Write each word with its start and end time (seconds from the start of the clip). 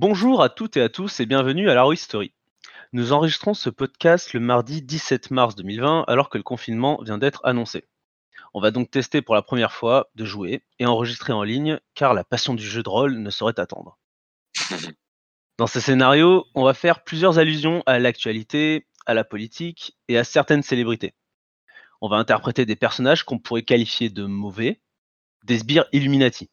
Bonjour 0.00 0.44
à 0.44 0.48
toutes 0.48 0.76
et 0.76 0.80
à 0.80 0.88
tous 0.88 1.18
et 1.18 1.26
bienvenue 1.26 1.68
à 1.68 1.74
la 1.74 1.84
Story. 1.96 2.32
Nous 2.92 3.12
enregistrons 3.12 3.52
ce 3.52 3.68
podcast 3.68 4.32
le 4.32 4.38
mardi 4.38 4.80
17 4.80 5.32
mars 5.32 5.56
2020 5.56 6.04
alors 6.06 6.30
que 6.30 6.38
le 6.38 6.44
confinement 6.44 7.02
vient 7.02 7.18
d'être 7.18 7.40
annoncé. 7.42 7.84
On 8.54 8.60
va 8.60 8.70
donc 8.70 8.92
tester 8.92 9.22
pour 9.22 9.34
la 9.34 9.42
première 9.42 9.72
fois 9.72 10.08
de 10.14 10.24
jouer 10.24 10.62
et 10.78 10.86
enregistrer 10.86 11.32
en 11.32 11.42
ligne 11.42 11.80
car 11.96 12.14
la 12.14 12.22
passion 12.22 12.54
du 12.54 12.62
jeu 12.62 12.84
de 12.84 12.88
rôle 12.88 13.18
ne 13.18 13.28
saurait 13.30 13.58
attendre. 13.58 13.98
Dans 15.58 15.66
ce 15.66 15.80
scénario, 15.80 16.46
on 16.54 16.62
va 16.62 16.74
faire 16.74 17.02
plusieurs 17.02 17.40
allusions 17.40 17.82
à 17.84 17.98
l'actualité, 17.98 18.86
à 19.04 19.14
la 19.14 19.24
politique 19.24 19.98
et 20.06 20.16
à 20.16 20.22
certaines 20.22 20.62
célébrités. 20.62 21.16
On 22.00 22.08
va 22.08 22.18
interpréter 22.18 22.66
des 22.66 22.76
personnages 22.76 23.24
qu'on 23.24 23.40
pourrait 23.40 23.64
qualifier 23.64 24.10
de 24.10 24.26
mauvais, 24.26 24.80
des 25.42 25.58
sbires 25.58 25.86
Illuminati. 25.90 26.50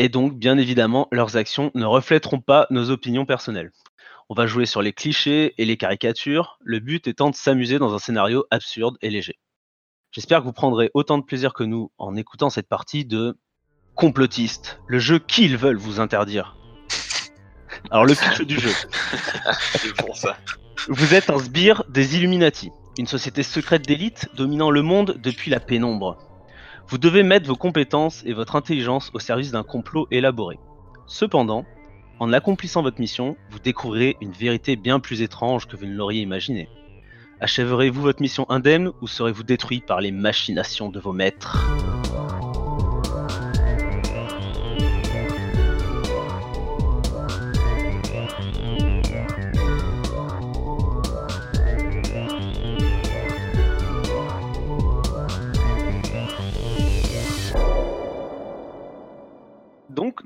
Et 0.00 0.08
donc, 0.08 0.38
bien 0.38 0.56
évidemment, 0.58 1.08
leurs 1.10 1.36
actions 1.36 1.72
ne 1.74 1.84
reflèteront 1.84 2.40
pas 2.40 2.68
nos 2.70 2.90
opinions 2.90 3.26
personnelles. 3.26 3.72
On 4.28 4.34
va 4.34 4.46
jouer 4.46 4.64
sur 4.64 4.80
les 4.80 4.92
clichés 4.92 5.54
et 5.58 5.64
les 5.64 5.76
caricatures, 5.76 6.58
le 6.62 6.78
but 6.78 7.08
étant 7.08 7.30
de 7.30 7.34
s'amuser 7.34 7.78
dans 7.78 7.94
un 7.94 7.98
scénario 7.98 8.46
absurde 8.50 8.96
et 9.02 9.10
léger. 9.10 9.38
J'espère 10.12 10.40
que 10.40 10.44
vous 10.44 10.52
prendrez 10.52 10.90
autant 10.94 11.18
de 11.18 11.24
plaisir 11.24 11.52
que 11.52 11.64
nous 11.64 11.90
en 11.98 12.14
écoutant 12.14 12.48
cette 12.48 12.68
partie 12.68 13.04
de 13.04 13.36
Complotiste, 13.96 14.80
le 14.86 15.00
jeu 15.00 15.18
qu'ils 15.18 15.56
veulent 15.56 15.76
vous 15.76 15.98
interdire. 15.98 16.56
Alors 17.90 18.04
le 18.04 18.14
pitch 18.14 18.42
du 18.42 18.60
jeu. 18.60 18.70
C'est 19.72 19.96
pour 19.96 20.16
ça. 20.16 20.36
Vous 20.86 21.14
êtes 21.14 21.30
un 21.30 21.38
sbire 21.40 21.82
des 21.88 22.16
Illuminati, 22.16 22.70
une 22.98 23.08
société 23.08 23.42
secrète 23.42 23.82
d'élite 23.82 24.28
dominant 24.36 24.70
le 24.70 24.82
monde 24.82 25.18
depuis 25.20 25.50
la 25.50 25.58
pénombre. 25.58 26.27
Vous 26.90 26.96
devez 26.96 27.22
mettre 27.22 27.46
vos 27.46 27.54
compétences 27.54 28.22
et 28.24 28.32
votre 28.32 28.56
intelligence 28.56 29.10
au 29.12 29.18
service 29.18 29.50
d'un 29.50 29.62
complot 29.62 30.08
élaboré. 30.10 30.58
Cependant, 31.06 31.66
en 32.18 32.32
accomplissant 32.32 32.80
votre 32.80 32.98
mission, 32.98 33.36
vous 33.50 33.58
découvrirez 33.58 34.16
une 34.22 34.32
vérité 34.32 34.74
bien 34.74 34.98
plus 34.98 35.20
étrange 35.20 35.66
que 35.66 35.76
vous 35.76 35.84
ne 35.84 35.94
l'auriez 35.94 36.22
imaginé. 36.22 36.70
Achèverez-vous 37.40 38.00
votre 38.00 38.22
mission 38.22 38.46
indemne 38.48 38.90
ou 39.02 39.06
serez-vous 39.06 39.42
détruit 39.42 39.80
par 39.86 40.00
les 40.00 40.12
machinations 40.12 40.88
de 40.88 40.98
vos 40.98 41.12
maîtres? 41.12 41.58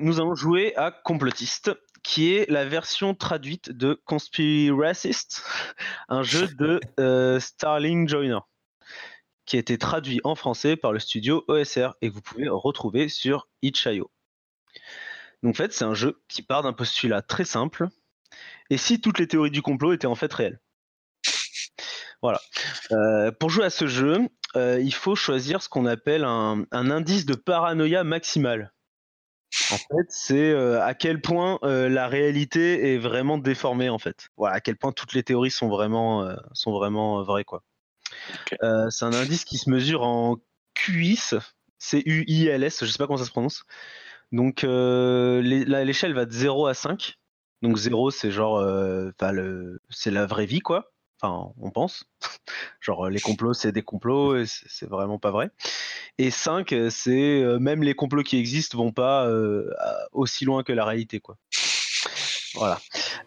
Nous 0.03 0.21
allons 0.21 0.35
jouer 0.35 0.75
à 0.77 0.91
Complotiste, 0.91 1.71
qui 2.03 2.35
est 2.35 2.51
la 2.51 2.65
version 2.65 3.15
traduite 3.15 3.71
de 3.71 4.01
Conspiracist, 4.05 5.45
un 6.09 6.25
jeu 6.25 6.49
de 6.59 6.81
euh, 6.99 7.39
Starling 7.39 8.09
Joiner, 8.09 8.41
qui 9.47 9.57
a 9.57 9.61
été 9.61 9.79
traduit 9.79 10.21
en 10.25 10.35
français 10.35 10.77
par 10.77 10.93
le 10.93 10.99
studio 10.99 11.45
OSR 11.47 11.95
et 12.03 12.09
que 12.09 12.15
vous 12.15 12.21
pouvez 12.21 12.49
retrouver 12.49 13.09
sur 13.09 13.49
itch.io. 13.63 14.11
Donc, 15.45 15.55
en 15.55 15.57
fait, 15.57 15.73
c'est 15.73 15.85
un 15.85 15.95
jeu 15.95 16.21
qui 16.29 16.43
part 16.43 16.65
d'un 16.65 16.73
postulat 16.73 17.23
très 17.23 17.45
simple. 17.45 17.89
Et 18.71 18.79
si 18.79 19.01
toutes 19.01 19.21
les 19.21 19.29
théories 19.29 19.51
du 19.51 19.63
complot 19.63 19.93
étaient 19.93 20.07
en 20.07 20.15
fait 20.17 20.33
réelles 20.33 20.61
Voilà. 22.23 22.41
Euh, 22.91 23.31
pour 23.31 23.51
jouer 23.51 23.67
à 23.67 23.71
ce 23.71 23.87
jeu, 23.87 24.19
euh, 24.57 24.81
il 24.81 24.95
faut 24.95 25.15
choisir 25.15 25.63
ce 25.63 25.69
qu'on 25.69 25.87
appelle 25.87 26.25
un, 26.25 26.65
un 26.73 26.91
indice 26.91 27.25
de 27.25 27.35
paranoïa 27.35 28.03
maximal. 28.03 28.73
En 29.73 29.79
fait, 29.79 30.07
c'est 30.11 30.51
euh, 30.51 30.83
à 30.83 30.93
quel 30.93 31.21
point 31.21 31.59
euh, 31.63 31.89
la 31.89 32.07
réalité 32.07 32.93
est 32.93 32.99
vraiment 32.99 33.39
déformée 33.39 33.89
en 33.89 33.99
fait. 33.99 34.29
Voilà, 34.37 34.57
à 34.57 34.61
quel 34.61 34.77
point 34.77 34.93
toutes 34.93 35.15
les 35.15 35.23
théories 35.23 35.51
sont 35.51 35.69
vraiment, 35.69 36.25
euh, 36.25 36.37
sont 36.53 36.73
vraiment 36.73 37.23
vraies 37.23 37.45
quoi. 37.45 37.63
c'est 38.61 39.05
un 39.05 39.15
indice 39.15 39.45
qui 39.45 39.57
se 39.57 39.71
mesure 39.71 40.03
en 40.03 40.37
QIS, 40.75 41.35
C-U-I-L-S, 41.79 42.85
je 42.85 42.91
sais 42.91 42.99
pas 42.99 43.07
comment 43.07 43.19
ça 43.19 43.25
se 43.25 43.31
prononce. 43.31 43.65
Donc 44.31 44.63
l'échelle 44.63 46.15
va 46.15 46.27
de 46.27 46.33
0 46.33 46.67
à 46.67 46.75
5. 46.75 47.19
Donc 47.63 47.77
0 47.77 48.11
c'est 48.11 48.31
genre, 48.31 48.63
c'est 49.91 50.11
la 50.11 50.27
vraie 50.27 50.47
vie 50.47 50.61
quoi. 50.61 50.92
Enfin, 51.23 51.53
on 51.61 51.71
pense. 51.71 52.05
Genre, 52.81 53.09
les 53.09 53.21
complots, 53.21 53.55
c'est 53.55 53.73
des 53.73 53.83
complots, 53.83 54.37
et 54.37 54.45
c'est 54.47 54.89
vraiment 54.89 55.19
pas 55.19 55.31
vrai. 55.31 55.51
Et 56.19 56.31
5, 56.31 56.75
c'est 56.91 57.43
euh, 57.43 57.59
même 57.59 57.83
les 57.83 57.95
complots 57.95 58.23
qui 58.23 58.37
existent 58.37 58.77
vont 58.77 58.93
pas 58.93 59.27
euh, 59.27 59.71
aussi 60.13 60.45
loin 60.45 60.63
que 60.63 60.73
la 60.73 60.85
réalité, 60.85 61.21
quoi. 61.21 61.37
Voilà. 62.55 62.79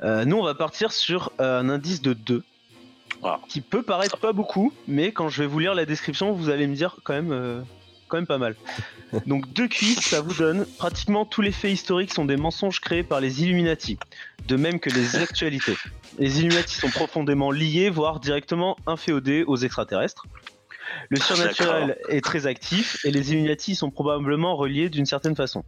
Euh, 0.01 0.23
nous, 0.25 0.37
on 0.37 0.43
va 0.43 0.53
partir 0.53 0.91
sur 0.91 1.31
un 1.39 1.69
indice 1.69 2.01
de 2.01 2.13
2. 2.13 2.43
Qui 3.47 3.61
peut 3.61 3.81
paraître 3.81 4.17
pas 4.17 4.33
beaucoup, 4.33 4.71
mais 4.87 5.11
quand 5.11 5.29
je 5.29 5.41
vais 5.41 5.47
vous 5.47 5.57
lire 5.57 5.73
la 5.73 5.85
description, 5.85 6.31
vous 6.33 6.49
allez 6.49 6.67
me 6.67 6.75
dire 6.75 6.97
quand 7.03 7.13
même 7.13 7.65
quand 8.07 8.17
même 8.17 8.27
pas 8.27 8.37
mal. 8.37 8.55
Donc 9.25 9.51
deux 9.51 9.67
cuisses, 9.67 10.01
ça 10.01 10.21
vous 10.21 10.33
donne 10.35 10.65
pratiquement 10.77 11.25
tous 11.25 11.41
les 11.41 11.51
faits 11.51 11.71
historiques 11.71 12.13
sont 12.13 12.25
des 12.25 12.37
mensonges 12.37 12.79
créés 12.79 13.01
par 13.01 13.21
les 13.21 13.41
Illuminati, 13.41 13.97
de 14.47 14.55
même 14.57 14.79
que 14.79 14.91
les 14.91 15.15
actualités. 15.15 15.75
Les 16.17 16.39
Illuminati 16.39 16.75
sont 16.75 16.89
profondément 16.89 17.51
liés, 17.51 17.89
voire 17.89 18.19
directement 18.19 18.77
inféodés 18.87 19.43
aux 19.45 19.57
extraterrestres. 19.57 20.25
Le 21.09 21.19
surnaturel 21.19 21.97
est 22.09 22.23
très 22.23 22.47
actif 22.47 23.03
et 23.05 23.11
les 23.11 23.31
Illuminati 23.31 23.75
sont 23.75 23.91
probablement 23.91 24.55
reliés 24.55 24.89
d'une 24.89 25.05
certaine 25.05 25.35
façon. 25.35 25.63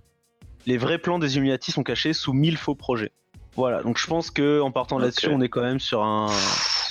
Les 0.66 0.78
vrais 0.78 0.98
plans 0.98 1.20
des 1.20 1.36
Illuminati 1.36 1.72
sont 1.72 1.84
cachés 1.84 2.14
sous 2.14 2.34
mille 2.34 2.58
faux 2.58 2.76
projets. 2.76 3.12
Voilà, 3.56 3.82
donc 3.82 3.98
je 3.98 4.06
pense 4.06 4.30
que 4.30 4.62
en 4.62 4.72
partant 4.72 5.00
là-dessus, 5.00 5.30
on 5.30 5.42
est 5.42 5.50
quand 5.50 5.64
même 5.64 5.80
sur 5.80 6.04
un, 6.04 6.28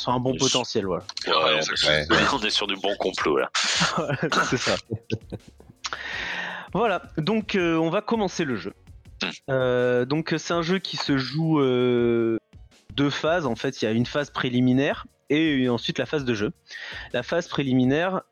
un 0.06 0.18
bon 0.18 0.36
potentiel, 0.36 0.86
voilà. 0.86 1.04
on 1.28 2.42
est 2.42 2.50
sur 2.50 2.66
du 2.66 2.74
bon 2.76 2.94
complot 2.98 3.38
là. 3.38 3.50
c'est 4.50 4.56
ça. 4.56 4.76
voilà, 6.72 7.02
donc 7.18 7.54
euh, 7.54 7.76
on 7.76 7.90
va 7.90 8.02
commencer 8.02 8.44
le 8.44 8.56
jeu. 8.56 8.72
Hmm. 9.22 9.28
Euh, 9.50 10.04
donc 10.04 10.34
c'est 10.38 10.52
un 10.52 10.62
jeu 10.62 10.78
qui 10.78 10.96
se 10.96 11.16
joue 11.18 11.60
euh, 11.60 12.38
deux 12.96 13.10
phases. 13.10 13.46
En 13.46 13.54
fait, 13.54 13.82
il 13.82 13.84
y 13.84 13.88
a 13.88 13.92
une 13.92 14.06
phase 14.06 14.30
préliminaire 14.30 15.06
et 15.28 15.68
ensuite 15.68 15.98
la 15.98 16.06
phase 16.06 16.24
de 16.24 16.34
jeu. 16.34 16.52
La 17.12 17.22
phase 17.22 17.48
préliminaire, 17.48 18.22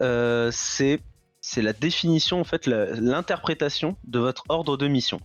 c'est 0.52 1.00
c'est 1.40 1.60
la 1.60 1.74
définition, 1.74 2.40
en 2.40 2.44
fait, 2.44 2.66
l'interprétation 2.66 3.96
de 4.04 4.18
votre 4.18 4.44
ordre 4.48 4.78
de 4.78 4.88
mission. 4.88 5.20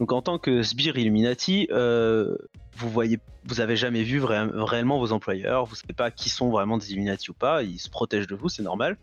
Donc 0.00 0.10
en 0.10 0.22
tant 0.22 0.38
que 0.38 0.64
sbire 0.64 0.96
Illuminati, 0.96 1.68
vous 1.70 2.90
voyez, 2.90 3.20
vous 3.44 3.60
avez 3.60 3.76
jamais 3.76 4.02
vu 4.02 4.22
réellement 4.24 4.98
vos 4.98 5.12
employeurs, 5.12 5.66
vous 5.66 5.76
savez 5.76 5.92
pas 5.92 6.10
qui 6.10 6.30
sont 6.30 6.50
vraiment 6.50 6.78
des 6.78 6.92
Illuminati 6.92 7.30
ou 7.30 7.34
pas, 7.34 7.62
ils 7.62 7.78
se 7.78 7.90
protègent 7.90 8.26
de 8.26 8.34
vous, 8.34 8.48
c'est 8.48 8.62
normal. 8.62 8.96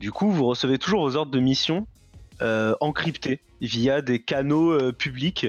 Du 0.00 0.10
coup, 0.10 0.32
vous 0.32 0.46
recevez 0.46 0.78
toujours 0.78 1.02
vos 1.02 1.14
ordres 1.14 1.30
de 1.30 1.38
mission 1.38 1.86
euh, 2.40 2.74
encryptés 2.80 3.40
via 3.60 4.02
des 4.02 4.20
canaux 4.20 4.72
euh, 4.72 4.90
publics. 4.90 5.46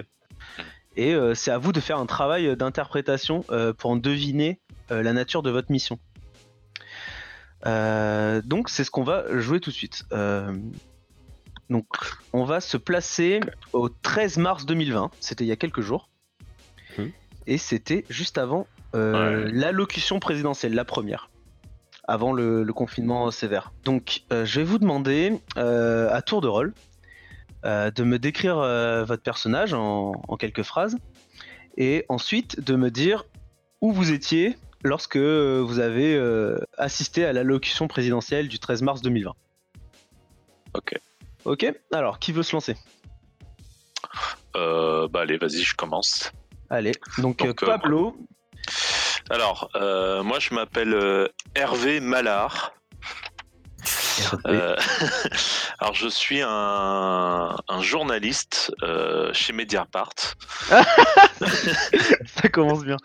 Et 0.95 1.13
euh, 1.13 1.33
c'est 1.33 1.51
à 1.51 1.57
vous 1.57 1.71
de 1.71 1.79
faire 1.79 1.97
un 1.97 2.05
travail 2.05 2.55
d'interprétation 2.55 3.45
pour 3.77 3.89
en 3.91 3.95
deviner 3.95 4.59
la 4.89 5.13
nature 5.13 5.43
de 5.43 5.49
votre 5.49 5.71
mission. 5.71 5.99
donc 7.65 8.69
c'est 8.69 8.83
ce 8.83 8.91
qu'on 8.91 9.03
va 9.03 9.39
jouer 9.39 9.59
tout 9.59 9.71
de 9.71 9.75
suite. 9.75 10.03
donc 11.69 11.87
on 12.33 12.43
va 12.43 12.59
se 12.59 12.77
placer 12.77 13.39
au 13.71 13.89
13 13.89 14.37
mars 14.37 14.65
2020, 14.65 15.11
c'était 15.19 15.45
il 15.45 15.47
y 15.47 15.51
a 15.51 15.55
quelques 15.55 15.81
jours 15.81 16.09
et 17.47 17.57
c'était 17.57 18.05
juste 18.09 18.37
avant 18.37 18.67
euh, 18.95 19.49
l'allocution 19.51 20.19
présidentielle, 20.19 20.73
la 20.73 20.85
première, 20.85 21.29
avant 22.07 22.31
le, 22.31 22.65
confinement 22.73 23.31
sévère. 23.31 23.73
Donc, 23.83 24.23
euh, 24.31 24.45
je 24.45 24.59
vais 24.59 24.65
vous 24.65 24.79
demander 24.79 25.39
euh, 25.57 26.09
à 26.11 26.21
tour 26.21 26.41
de 26.41 26.47
rôle 26.47 26.73
de 27.63 28.03
me 28.03 28.17
décrire 28.19 28.57
votre 29.05 29.23
personnage 29.23 29.73
en, 29.73 30.13
quelques 30.39 30.63
phrases, 30.63 30.97
et 31.77 32.05
ensuite 32.09 32.59
de 32.59 32.75
me 32.75 32.91
dire 32.91 33.25
où 33.81 33.91
vous 33.91 34.11
étiez 34.11 34.57
lorsque 34.83 35.17
vous 35.17 35.79
avez 35.79 36.19
assisté 36.77 37.25
à 37.25 37.33
l'allocution 37.33 37.87
présidentielle 37.87 38.47
du 38.47 38.59
13 38.59 38.81
mars 38.81 39.01
2020. 39.01 39.33
Ok. 40.73 40.93
Ok. 41.45 41.73
Alors, 41.91 42.19
qui 42.19 42.31
veut 42.31 42.43
se 42.43 42.55
lancer? 42.55 42.75
Bah 44.53 45.21
allez, 45.21 45.37
vas-y, 45.37 45.63
je 45.63 45.75
commence. 45.75 46.31
Allez, 46.73 46.93
donc, 47.19 47.45
euh, 47.45 47.53
Pablo. 47.53 48.15
alors, 49.29 49.69
euh, 49.75 50.23
moi 50.23 50.39
je 50.39 50.55
m'appelle 50.55 50.95
euh, 50.95 51.27
Hervé 51.53 51.99
Mallard. 51.99 52.73
alors 55.79 55.93
je 55.93 56.07
suis 56.07 56.41
un, 56.41 57.55
journaliste 57.81 58.73
chez 59.33 59.53
Mediapart. 59.53 60.13
Ça 60.69 62.49
commence 62.51 62.83
bien. 62.83 62.97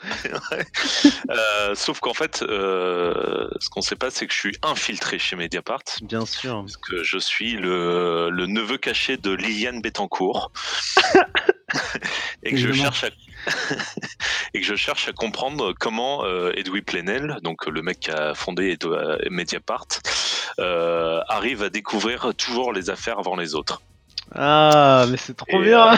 sauf 1.74 2.00
qu'en 2.00 2.14
fait, 2.14 2.38
ce 2.38 3.68
qu'on 3.70 3.80
ne 3.80 3.84
sait 3.84 3.96
pas, 3.96 4.10
c'est 4.10 4.26
que 4.26 4.34
je 4.34 4.38
suis 4.38 4.56
infiltré 4.62 5.18
chez 5.18 5.36
Mediapart. 5.36 5.82
Bien 6.02 6.26
sûr. 6.26 6.60
Parce 6.60 6.76
que 6.76 7.02
je 7.02 7.18
suis 7.18 7.52
le, 7.52 8.30
le 8.30 8.46
neveu 8.46 8.78
caché 8.78 9.16
de 9.16 9.32
Liliane 9.32 9.80
Bettencourt. 9.80 10.52
et 12.42 12.50
que 12.52 12.56
je 12.56 12.72
cherche 12.72 13.04
à 13.04 13.10
et 14.54 14.60
que 14.60 14.66
je 14.66 14.74
cherche 14.74 15.08
à 15.08 15.12
comprendre 15.12 15.74
comment 15.78 16.24
euh, 16.24 16.52
Edoui 16.56 16.82
Plenel, 16.82 17.38
donc 17.42 17.66
le 17.66 17.82
mec 17.82 18.00
qui 18.00 18.10
a 18.10 18.34
fondé 18.34 18.76
Edo- 18.76 18.94
euh, 18.94 19.18
Mediapart, 19.30 19.86
euh, 20.60 21.20
arrive 21.28 21.62
à 21.62 21.70
découvrir 21.70 22.32
toujours 22.36 22.72
les 22.72 22.90
affaires 22.90 23.18
avant 23.18 23.36
les 23.36 23.54
autres. 23.54 23.82
Ah, 24.34 25.06
mais 25.10 25.16
c'est 25.16 25.34
trop 25.34 25.46
Et, 25.62 25.64
bien. 25.64 25.96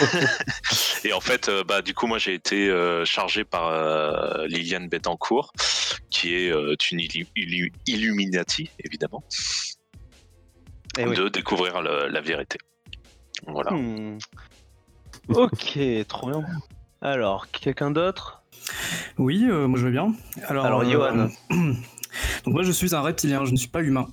Et 1.04 1.12
en 1.12 1.20
fait, 1.20 1.48
euh, 1.48 1.62
bah, 1.62 1.82
du 1.82 1.94
coup, 1.94 2.06
moi, 2.08 2.18
j'ai 2.18 2.34
été 2.34 2.68
euh, 2.68 3.04
chargé 3.04 3.44
par 3.44 3.68
euh, 3.68 4.46
Liliane 4.48 4.88
Bettencourt, 4.88 5.52
qui 6.10 6.34
est 6.34 6.50
euh, 6.50 6.74
une 6.90 6.98
illu- 7.00 7.28
illu- 7.36 7.72
Illuminati, 7.86 8.70
évidemment, 8.84 9.22
Eh 10.98 11.04
oui. 11.06 11.16
de 11.16 11.28
découvrir 11.28 11.80
le- 11.80 12.08
la 12.08 12.20
vérité. 12.20 12.58
Voilà. 13.46 13.70
Hmm. 13.72 14.18
Ok, 15.28 15.78
trop 16.08 16.28
bien. 16.30 16.44
Alors, 17.02 17.50
quelqu'un 17.52 17.90
d'autre? 17.92 18.42
Oui, 19.16 19.46
euh, 19.48 19.66
moi 19.68 19.78
je 19.78 19.84
veux 19.86 19.90
bien. 19.92 20.12
Alors, 20.48 20.66
Alors, 20.66 20.80
euh, 20.82 20.90
Johan. 20.90 21.28
donc 22.44 22.54
moi 22.54 22.62
je 22.62 22.72
suis 22.72 22.94
un 22.94 23.00
reptilien, 23.00 23.44
je 23.44 23.52
ne 23.52 23.56
suis 23.56 23.68
pas 23.68 23.82
humain. 23.82 24.08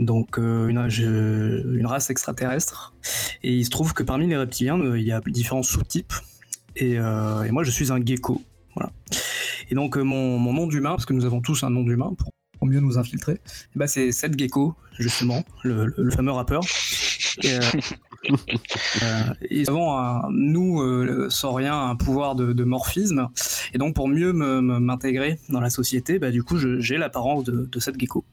Donc 0.00 0.38
euh, 0.38 0.68
une, 0.68 1.86
race 1.86 2.10
extraterrestre. 2.10 2.94
Et 3.42 3.52
il 3.52 3.64
se 3.64 3.70
trouve 3.70 3.92
que 3.92 4.02
parmi 4.02 4.26
les 4.26 4.36
reptiliens, 4.36 4.80
euh, 4.80 4.98
il 4.98 5.06
y 5.06 5.12
a 5.12 5.20
différents 5.26 5.62
sous-types. 5.62 6.14
Et, 6.76 6.98
euh, 6.98 7.42
et 7.42 7.50
moi 7.50 7.64
je 7.64 7.70
suis 7.70 7.92
un 7.92 8.04
gecko. 8.04 8.40
Voilà. 8.74 8.92
Et 9.70 9.74
donc 9.74 9.96
mon, 9.96 10.38
nom 10.52 10.66
d'humain, 10.66 10.90
parce 10.90 11.04
que 11.04 11.12
nous 11.12 11.26
avons 11.26 11.42
tous 11.42 11.62
un 11.64 11.70
nom 11.70 11.82
d'humain 11.82 12.14
pour, 12.16 12.32
mieux 12.66 12.80
nous 12.80 12.98
infiltrer, 12.98 13.40
ben, 13.74 13.86
c'est 13.86 14.12
Seth 14.12 14.38
Gecko, 14.38 14.74
justement, 14.98 15.44
le, 15.64 16.10
fameux 16.10 16.32
rappeur. 16.32 16.62
euh, 19.02 19.22
et 19.48 19.62
nous 19.62 19.70
avons, 19.70 19.96
un- 19.96 20.28
nous, 20.30 20.80
euh, 20.80 21.28
sans 21.30 21.52
rien, 21.52 21.88
un 21.88 21.96
pouvoir 21.96 22.34
de, 22.34 22.64
morphisme. 22.64 23.28
Et 23.72 23.78
donc, 23.78 23.94
pour 23.94 24.08
mieux 24.08 24.32
m'intégrer 24.32 25.38
dans 25.48 25.60
la 25.60 25.70
société, 25.70 26.18
bah, 26.18 26.30
du 26.30 26.42
coup, 26.42 26.56
j'ai 26.58 26.98
l'apparence 26.98 27.44
de, 27.44 27.68
de 27.70 27.80
cette 27.80 27.98
gecko 27.98 28.24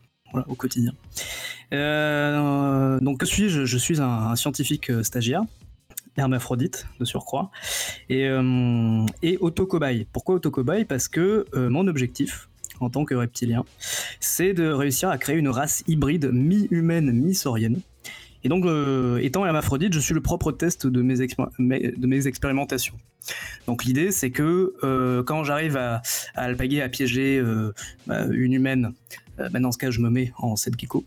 au 0.47 0.55
quotidien. 0.55 0.93
Euh, 1.73 2.99
donc, 2.99 3.19
que 3.19 3.25
suis-je? 3.25 3.65
Je 3.65 3.77
suis 3.77 4.01
un, 4.01 4.35
scientifique 4.35 4.91
stagiaire, 5.03 5.43
hermaphrodite 6.17 6.87
de 6.99 7.05
surcroît, 7.05 7.49
et, 8.09 8.27
euh, 8.27 9.05
et 9.23 9.37
autocobaye. 9.39 10.05
Pourquoi 10.11 10.35
autocobaye? 10.35 10.85
Parce 10.85 11.07
que 11.07 11.45
mon 11.55 11.87
objectif, 11.87 12.49
en 12.79 12.89
tant 12.89 13.05
que 13.05 13.15
reptilien, 13.15 13.63
c'est 14.19 14.53
de 14.53 14.67
réussir 14.67 15.09
à 15.09 15.17
créer 15.17 15.37
une 15.37 15.49
race 15.49 15.83
hybride 15.87 16.29
mi-humaine, 16.31 17.11
mi-saurienne. 17.11 17.81
Et 18.43 18.49
donc, 18.49 18.65
euh, 18.65 19.17
étant 19.17 19.45
hermaphrodite, 19.45 19.93
je 19.93 19.99
suis 19.99 20.13
le 20.13 20.21
propre 20.21 20.51
test 20.51 20.87
de 20.87 21.01
mes, 21.01 22.27
expérimentations. 22.27 22.95
Donc 23.65 23.83
l'idée, 23.83 24.11
c'est 24.11 24.31
que 24.31 24.73
euh, 24.83 25.23
quand 25.23 25.43
j'arrive 25.43 25.75
à, 25.77 26.01
alpaguer, 26.35 26.81
à 26.81 26.89
piéger 26.89 27.37
euh, 27.39 27.73
bah, 28.05 28.25
une 28.31 28.53
humaine, 28.53 28.93
bah, 29.37 29.59
dans 29.59 29.71
ce 29.71 29.77
cas, 29.77 29.91
je 29.91 29.99
me 29.99 30.09
mets 30.09 30.31
en 30.37 30.55
7 30.55 30.79
gecko. 30.79 31.03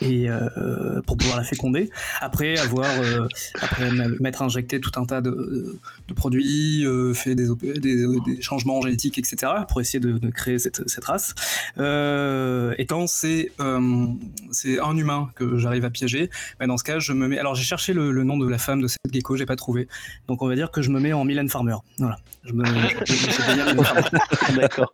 Et 0.00 0.28
euh, 0.30 1.00
pour 1.06 1.16
pouvoir 1.16 1.36
la 1.38 1.44
féconder, 1.44 1.90
après 2.20 2.58
avoir, 2.58 2.86
euh, 2.88 3.26
après 3.60 3.88
m- 3.88 4.16
m'être 4.20 4.42
injecté 4.42 4.80
tout 4.80 4.92
un 4.96 5.04
tas 5.04 5.20
de, 5.20 5.78
de 6.08 6.14
produits, 6.14 6.84
euh, 6.86 7.14
fait 7.14 7.34
des, 7.34 7.46
des, 7.78 8.06
des 8.26 8.42
changements 8.42 8.80
génétiques, 8.82 9.18
etc., 9.18 9.52
pour 9.68 9.80
essayer 9.80 10.00
de, 10.00 10.18
de 10.18 10.30
créer 10.30 10.58
cette, 10.58 10.88
cette 10.88 11.04
race. 11.04 11.34
Euh, 11.78 12.74
et 12.78 12.86
quand 12.86 13.06
c'est 13.06 13.52
euh, 13.60 14.06
c'est 14.50 14.78
un 14.80 14.96
humain 14.96 15.30
que 15.36 15.58
j'arrive 15.58 15.84
à 15.84 15.90
piéger, 15.90 16.30
bah, 16.58 16.66
dans 16.66 16.76
ce 16.76 16.84
cas, 16.84 16.98
je 16.98 17.12
me 17.12 17.28
mets. 17.28 17.38
Alors 17.38 17.54
j'ai 17.54 17.64
cherché 17.64 17.92
le, 17.92 18.10
le 18.10 18.24
nom 18.24 18.36
de 18.38 18.48
la 18.48 18.58
femme 18.58 18.80
de 18.80 18.86
cette 18.88 18.98
gecko, 19.12 19.36
j'ai 19.36 19.46
pas 19.46 19.56
trouvé. 19.56 19.88
Donc 20.28 20.42
on 20.42 20.48
va 20.48 20.54
dire 20.54 20.70
que 20.70 20.82
je 20.82 20.90
me 20.90 21.00
mets 21.00 21.12
en 21.12 21.24
Mylène 21.24 21.48
Farmer. 21.48 21.76
Voilà. 21.98 22.18
Je 22.44 22.52
me. 22.52 22.64
D'accord. 24.56 24.90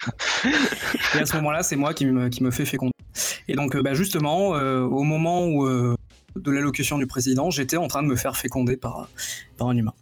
Et 1.15 1.19
à 1.21 1.27
ce 1.27 1.37
moment-là, 1.37 1.63
c'est 1.63 1.77
moi 1.77 1.95
qui 1.95 2.07
me, 2.07 2.29
qui 2.29 2.43
me 2.43 2.51
fait 2.51 2.65
féconder. 2.65 2.93
Et 3.49 3.55
donc, 3.55 3.75
euh, 3.75 3.83
bah, 3.83 3.95
justement, 3.95 4.55
euh, 4.55 4.83
au 4.83 5.03
moment 5.03 5.47
où, 5.47 5.67
euh, 5.67 5.97
de 6.35 6.51
l'allocution 6.51 6.99
du 6.99 7.07
président, 7.07 7.51
j'étais 7.51 7.77
en 7.77 7.89
train 7.89 8.03
de 8.03 8.09
me 8.09 8.17
faire 8.17 8.37
féconder 8.37 8.77
par, 8.77 9.09
par 9.57 9.69
un 9.69 9.77
humain. 9.77 9.95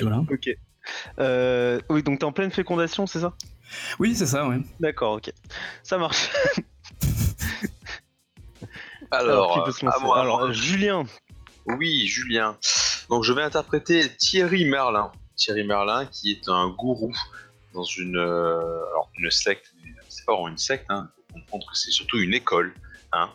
Voilà. 0.00 0.22
Ok. 0.30 0.50
Euh, 1.18 1.80
oui, 1.88 2.02
donc 2.02 2.18
t'es 2.18 2.26
en 2.26 2.32
pleine 2.32 2.50
fécondation, 2.50 3.06
c'est 3.06 3.20
ça? 3.20 3.32
Oui, 3.98 4.14
c'est 4.14 4.26
ça, 4.26 4.46
ouais. 4.46 4.58
D'accord, 4.80 5.14
ok. 5.14 5.32
Ça 5.82 5.96
marche. 5.96 6.28
Alors, 9.10 9.66
euh, 9.66 9.88
à 9.88 9.98
moi. 10.00 10.20
Alors, 10.20 10.52
Julien. 10.52 11.04
Oui, 11.66 12.06
Julien. 12.06 12.58
Donc 13.08 13.24
je 13.24 13.32
vais 13.32 13.42
interpréter 13.42 14.14
Thierry 14.16 14.64
Merlin. 14.64 15.10
Thierry 15.36 15.64
Merlin 15.64 16.06
qui 16.06 16.32
est 16.32 16.48
un 16.48 16.68
gourou 16.68 17.12
dans 17.72 17.84
une, 17.84 18.16
euh, 18.16 18.58
alors, 18.90 19.10
une 19.18 19.30
secte, 19.30 19.72
mais 19.82 19.90
c'est 20.08 20.24
pas 20.24 20.32
vraiment 20.32 20.48
une 20.48 20.58
secte, 20.58 20.86
hein. 20.90 21.10
Comprendre 21.34 21.66
que 21.70 21.76
c'est 21.76 21.90
surtout 21.90 22.18
une 22.18 22.34
école. 22.34 22.74
Hein. 23.12 23.30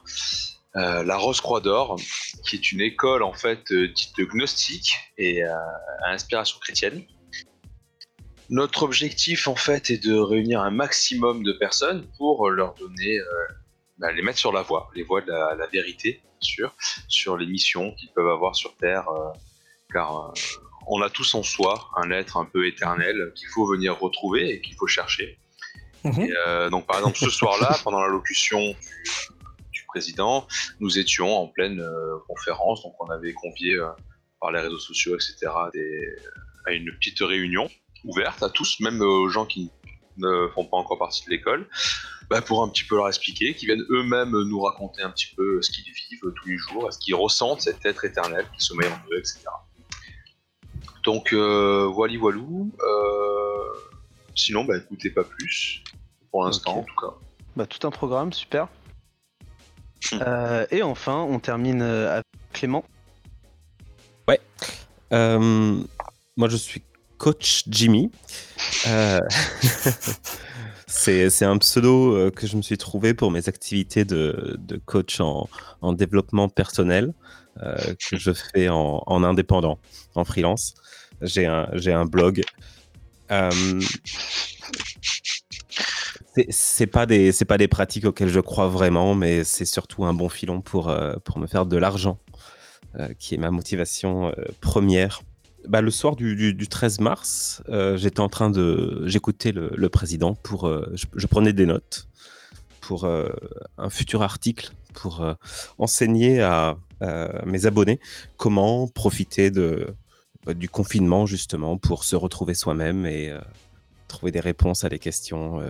Euh, 0.75 1.03
la 1.03 1.17
Rose-Croix 1.17 1.61
d'Or, 1.61 1.99
qui 2.47 2.55
est 2.55 2.71
une 2.71 2.81
école 2.81 3.23
en 3.23 3.33
fait 3.33 3.71
euh, 3.71 3.87
dite 3.87 4.19
gnostique 4.19 4.95
et 5.17 5.43
euh, 5.43 5.55
à 6.03 6.11
inspiration 6.11 6.59
chrétienne. 6.59 7.03
Notre 8.49 8.83
objectif 8.83 9.47
en 9.47 9.55
fait 9.55 9.89
est 9.89 10.03
de 10.03 10.15
réunir 10.15 10.61
un 10.61 10.71
maximum 10.71 11.43
de 11.43 11.53
personnes 11.53 12.07
pour 12.17 12.49
leur 12.49 12.73
donner, 12.75 13.19
bah, 13.99 14.11
les 14.11 14.23
mettre 14.23 14.39
sur 14.39 14.51
la 14.51 14.63
voie, 14.63 14.89
les 14.95 15.03
voies 15.03 15.21
de 15.21 15.31
la, 15.31 15.67
vérité, 15.67 16.21
bien 16.23 16.41
sûr 16.41 16.75
sur 17.07 17.37
les 17.37 17.45
missions 17.45 17.93
qu'ils 17.93 18.09
peuvent 18.09 18.29
avoir 18.29 18.55
sur 18.55 18.75
Terre, 18.77 19.05
car 19.93 20.33
on 20.87 20.99
a 21.03 21.11
tous 21.11 21.35
en 21.35 21.43
soi 21.43 21.89
un 21.95 22.09
être 22.09 22.37
un 22.37 22.45
peu 22.45 22.65
éternel 22.65 23.33
qu'il 23.35 23.49
faut 23.49 23.67
venir 23.67 23.99
retrouver 23.99 24.49
et 24.49 24.61
qu'il 24.61 24.75
faut 24.75 24.87
chercher. 24.87 25.37
Mhm. 26.03 26.21
Et, 26.21 26.33
euh, 26.47 26.69
donc 26.69 26.87
par 26.87 26.97
exemple 26.97 27.17
ce 27.17 27.29
soir-là, 27.29 27.77
pendant 27.83 28.01
l'allocution 28.01 28.59
du, 28.59 28.75
du 29.71 29.83
président, 29.87 30.47
nous 30.79 30.97
étions 30.97 31.35
en 31.37 31.47
pleine 31.47 31.79
euh, 31.81 32.17
conférence, 32.27 32.83
donc 32.83 32.93
on 32.99 33.09
avait 33.09 33.33
convié 33.33 33.73
euh, 33.75 33.87
par 34.39 34.51
les 34.51 34.59
réseaux 34.61 34.79
sociaux, 34.79 35.15
etc., 35.15 35.35
des- 35.73 36.15
à 36.65 36.71
une 36.71 36.91
petite 36.97 37.19
réunion 37.19 37.69
ouverte 38.05 38.41
à 38.43 38.49
tous, 38.49 38.79
même 38.79 39.01
aux 39.01 39.29
gens 39.29 39.45
qui 39.45 39.71
ne 40.17 40.47
font 40.53 40.65
pas 40.65 40.77
encore 40.77 40.97
partie 40.99 41.25
de 41.25 41.29
l'école, 41.31 41.67
bah, 42.29 42.41
pour 42.41 42.61
un 42.63 42.69
petit 42.69 42.83
peu 42.83 42.95
leur 42.95 43.07
expliquer, 43.07 43.55
qui 43.55 43.65
viennent 43.65 43.85
eux-mêmes 43.89 44.31
nous 44.31 44.61
raconter 44.61 45.01
un 45.01 45.09
petit 45.09 45.33
peu 45.35 45.61
ce 45.61 45.71
qu'ils 45.71 45.85
vivent 45.85 46.31
tous 46.35 46.47
les 46.47 46.57
jours, 46.57 46.91
ce 46.93 46.99
qu'ils 46.99 47.15
ressentent, 47.15 47.61
cet 47.61 47.85
être 47.85 48.05
éternel 48.05 48.45
qui 48.57 48.63
sommeille 48.65 48.89
en 48.89 48.99
eux, 49.11 49.17
etc. 49.17 49.39
Donc, 51.03 51.33
voili 51.33 52.17
voilou. 52.17 52.71
Euh, 52.81 53.38
sinon, 54.35 54.65
bah, 54.65 54.77
écoutez 54.77 55.09
pas 55.09 55.23
plus, 55.23 55.83
pour 56.31 56.45
l'instant 56.45 56.79
en 56.79 56.83
tout 56.83 56.95
cas. 56.95 57.13
Bah, 57.55 57.65
tout 57.65 57.85
un 57.87 57.91
programme, 57.91 58.33
super. 58.33 58.67
Euh, 60.13 60.65
et 60.71 60.81
enfin, 60.81 61.17
on 61.29 61.39
termine 61.39 61.81
euh, 61.81 62.13
avec 62.13 62.25
Clément. 62.53 62.83
Euh, 65.11 65.83
moi, 66.37 66.49
je 66.49 66.55
suis 66.55 66.83
coach 67.17 67.63
Jimmy. 67.67 68.11
Euh, 68.87 69.19
c'est 70.85 71.31
c'est 71.31 71.45
un 71.45 71.57
pseudo 71.57 72.29
que 72.29 72.45
je 72.45 72.55
me 72.55 72.61
suis 72.61 72.77
trouvé 72.77 73.15
pour 73.15 73.31
mes 73.31 73.49
activités 73.49 74.05
de, 74.05 74.55
de 74.59 74.77
coach 74.85 75.19
en, 75.19 75.49
en 75.81 75.93
développement 75.93 76.47
personnel 76.47 77.15
euh, 77.61 77.75
que 78.09 78.17
je 78.17 78.31
fais 78.31 78.69
en, 78.69 79.03
en 79.05 79.23
indépendant, 79.23 79.79
en 80.15 80.23
freelance. 80.23 80.75
J'ai 81.21 81.45
un, 81.45 81.67
j'ai 81.73 81.91
un 81.91 82.05
blog. 82.05 82.41
Euh, 83.31 83.49
c'est- 86.49 86.87
pas 86.87 87.05
des 87.05 87.31
c'est 87.31 87.45
pas 87.45 87.57
des 87.57 87.67
pratiques 87.67 88.05
auxquelles 88.05 88.29
je 88.29 88.39
crois 88.39 88.67
vraiment, 88.67 89.15
mais 89.15 89.43
c'est 89.43 89.65
surtout 89.65 90.05
un 90.05 90.13
bon 90.13 90.29
filon 90.29 90.61
pour 90.61 90.89
euh, 90.89 91.15
pour 91.23 91.39
me 91.39 91.47
faire 91.47 91.65
de 91.65 91.77
l'argent, 91.77 92.19
euh, 92.95 93.09
qui 93.19 93.35
est 93.35 93.37
ma 93.37 93.51
motivation 93.51 94.33
première. 94.61 95.21
Bah, 95.67 95.81
le 95.81 95.91
soir 95.91 96.15
du, 96.15 96.35
du- 96.35 96.53
du 96.53 96.67
13 96.69 96.99
mars, 97.01 97.61
j'étais 97.95 98.21
en 98.21 98.29
train 98.29 98.49
de 98.49 99.03
j'écoutais 99.05 99.51
le, 99.51 99.89
président 99.89 100.33
pour 100.35 100.69
je, 100.93 101.27
prenais 101.27 101.53
des 101.53 101.65
notes 101.65 102.07
pour 102.81 103.05
un 103.05 103.89
futur 103.89 104.21
article 104.23 104.71
pour 104.93 105.23
enseigner 105.77 106.41
à 106.41 106.77
mes 107.45 107.65
abonnés 107.65 107.99
comment 108.37 108.87
profiter 108.87 109.51
de 109.51 109.87
du 110.47 110.69
confinement 110.69 111.25
justement 111.25 111.77
pour 111.77 112.03
se 112.03 112.15
retrouver 112.15 112.53
soi-même 112.53 113.05
et 113.05 113.29
euh, 113.29 113.39
trouver 114.07 114.31
des 114.31 114.39
réponses 114.39 114.83
à 114.83 114.89
des 114.89 114.99
questions 114.99 115.61
euh, 115.61 115.69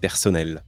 personnelles. 0.00 0.62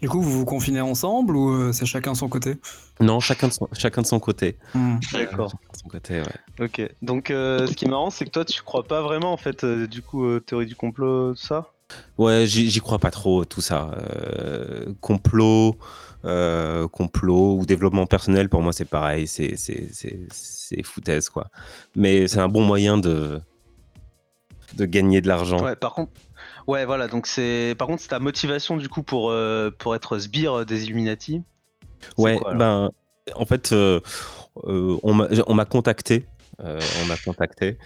Du 0.00 0.08
coup, 0.08 0.22
vous 0.22 0.30
vous 0.30 0.44
confinez 0.46 0.80
ensemble 0.80 1.36
ou 1.36 1.50
euh, 1.50 1.72
c'est 1.72 1.84
chacun 1.84 2.14
son 2.14 2.28
côté? 2.28 2.56
Non, 3.00 3.20
chacun 3.20 3.48
de 3.48 3.52
son, 3.52 3.68
chacun 3.74 4.00
de 4.00 4.06
son 4.06 4.18
côté. 4.18 4.56
Hmm. 4.74 4.98
D'accord. 5.12 5.50
Chacun 5.50 5.72
de 5.72 5.78
son 5.78 5.88
côté, 5.88 6.20
ouais. 6.20 6.64
Ok. 6.64 6.94
Donc, 7.02 7.30
euh, 7.30 7.66
ce 7.66 7.74
qui 7.74 7.84
est 7.84 7.88
marrant, 7.88 8.08
c'est 8.08 8.24
que 8.24 8.30
toi, 8.30 8.44
tu 8.46 8.62
crois 8.62 8.84
pas 8.84 9.02
vraiment, 9.02 9.32
en 9.32 9.36
fait, 9.36 9.62
euh, 9.64 9.86
du 9.86 10.00
coup, 10.00 10.24
euh, 10.24 10.40
théorie 10.40 10.66
du 10.66 10.74
complot, 10.74 11.34
tout 11.34 11.42
ça? 11.42 11.72
Ouais, 12.18 12.46
j'y 12.46 12.80
crois 12.80 12.98
pas 12.98 13.10
trop, 13.10 13.44
tout 13.44 13.60
ça. 13.60 13.90
Euh, 13.96 14.92
complot, 15.00 15.76
euh, 16.24 16.86
complot 16.88 17.56
ou 17.58 17.66
développement 17.66 18.06
personnel, 18.06 18.48
pour 18.48 18.62
moi, 18.62 18.72
c'est 18.72 18.84
pareil. 18.84 19.26
C'est 19.26 20.82
foutaise, 20.84 21.30
quoi. 21.30 21.48
Mais 21.96 22.28
c'est 22.28 22.40
un 22.40 22.48
bon 22.48 22.62
moyen 22.62 22.98
de, 22.98 23.40
de 24.76 24.84
gagner 24.84 25.20
de 25.20 25.28
l'argent. 25.28 25.64
Ouais, 25.64 25.76
par 25.76 25.94
contre, 25.94 26.12
ouais, 26.66 26.84
voilà. 26.84 27.08
Donc 27.08 27.26
c'est, 27.26 27.74
par 27.78 27.86
contre, 27.88 28.02
c'est 28.02 28.08
ta 28.08 28.18
motivation 28.18 28.76
du 28.76 28.88
coup 28.88 29.02
pour 29.02 29.30
euh, 29.30 29.70
pour 29.70 29.94
être 29.94 30.18
sbire 30.18 30.66
des 30.66 30.84
Illuminati? 30.84 31.42
Ouais, 32.18 32.38
quoi, 32.38 32.54
ben, 32.54 32.90
en 33.34 33.46
fait, 33.46 33.74
on 33.74 35.14
m'a 35.14 35.28
on 35.46 35.54
m'a 35.54 35.64
contacté. 35.64 36.26
Euh, 36.62 36.80
on 37.02 37.06
m'a 37.06 37.16
contacté 37.16 37.78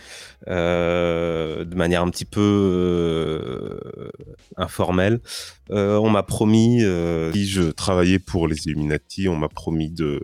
euh, 0.49 1.65
de 1.65 1.75
manière 1.75 2.03
un 2.03 2.11
petit 2.11 2.25
peu 2.25 2.41
euh, 2.41 4.11
informelle. 4.57 5.21
On 5.71 6.11
m'a 6.11 6.23
promis, 6.23 6.81
si 7.33 7.47
je 7.47 7.71
travaillais 7.71 8.19
pour 8.19 8.49
les 8.49 8.67
Illuminati, 8.67 9.29
on 9.29 9.37
m'a 9.37 9.49
promis 9.49 9.91
de, 9.91 10.23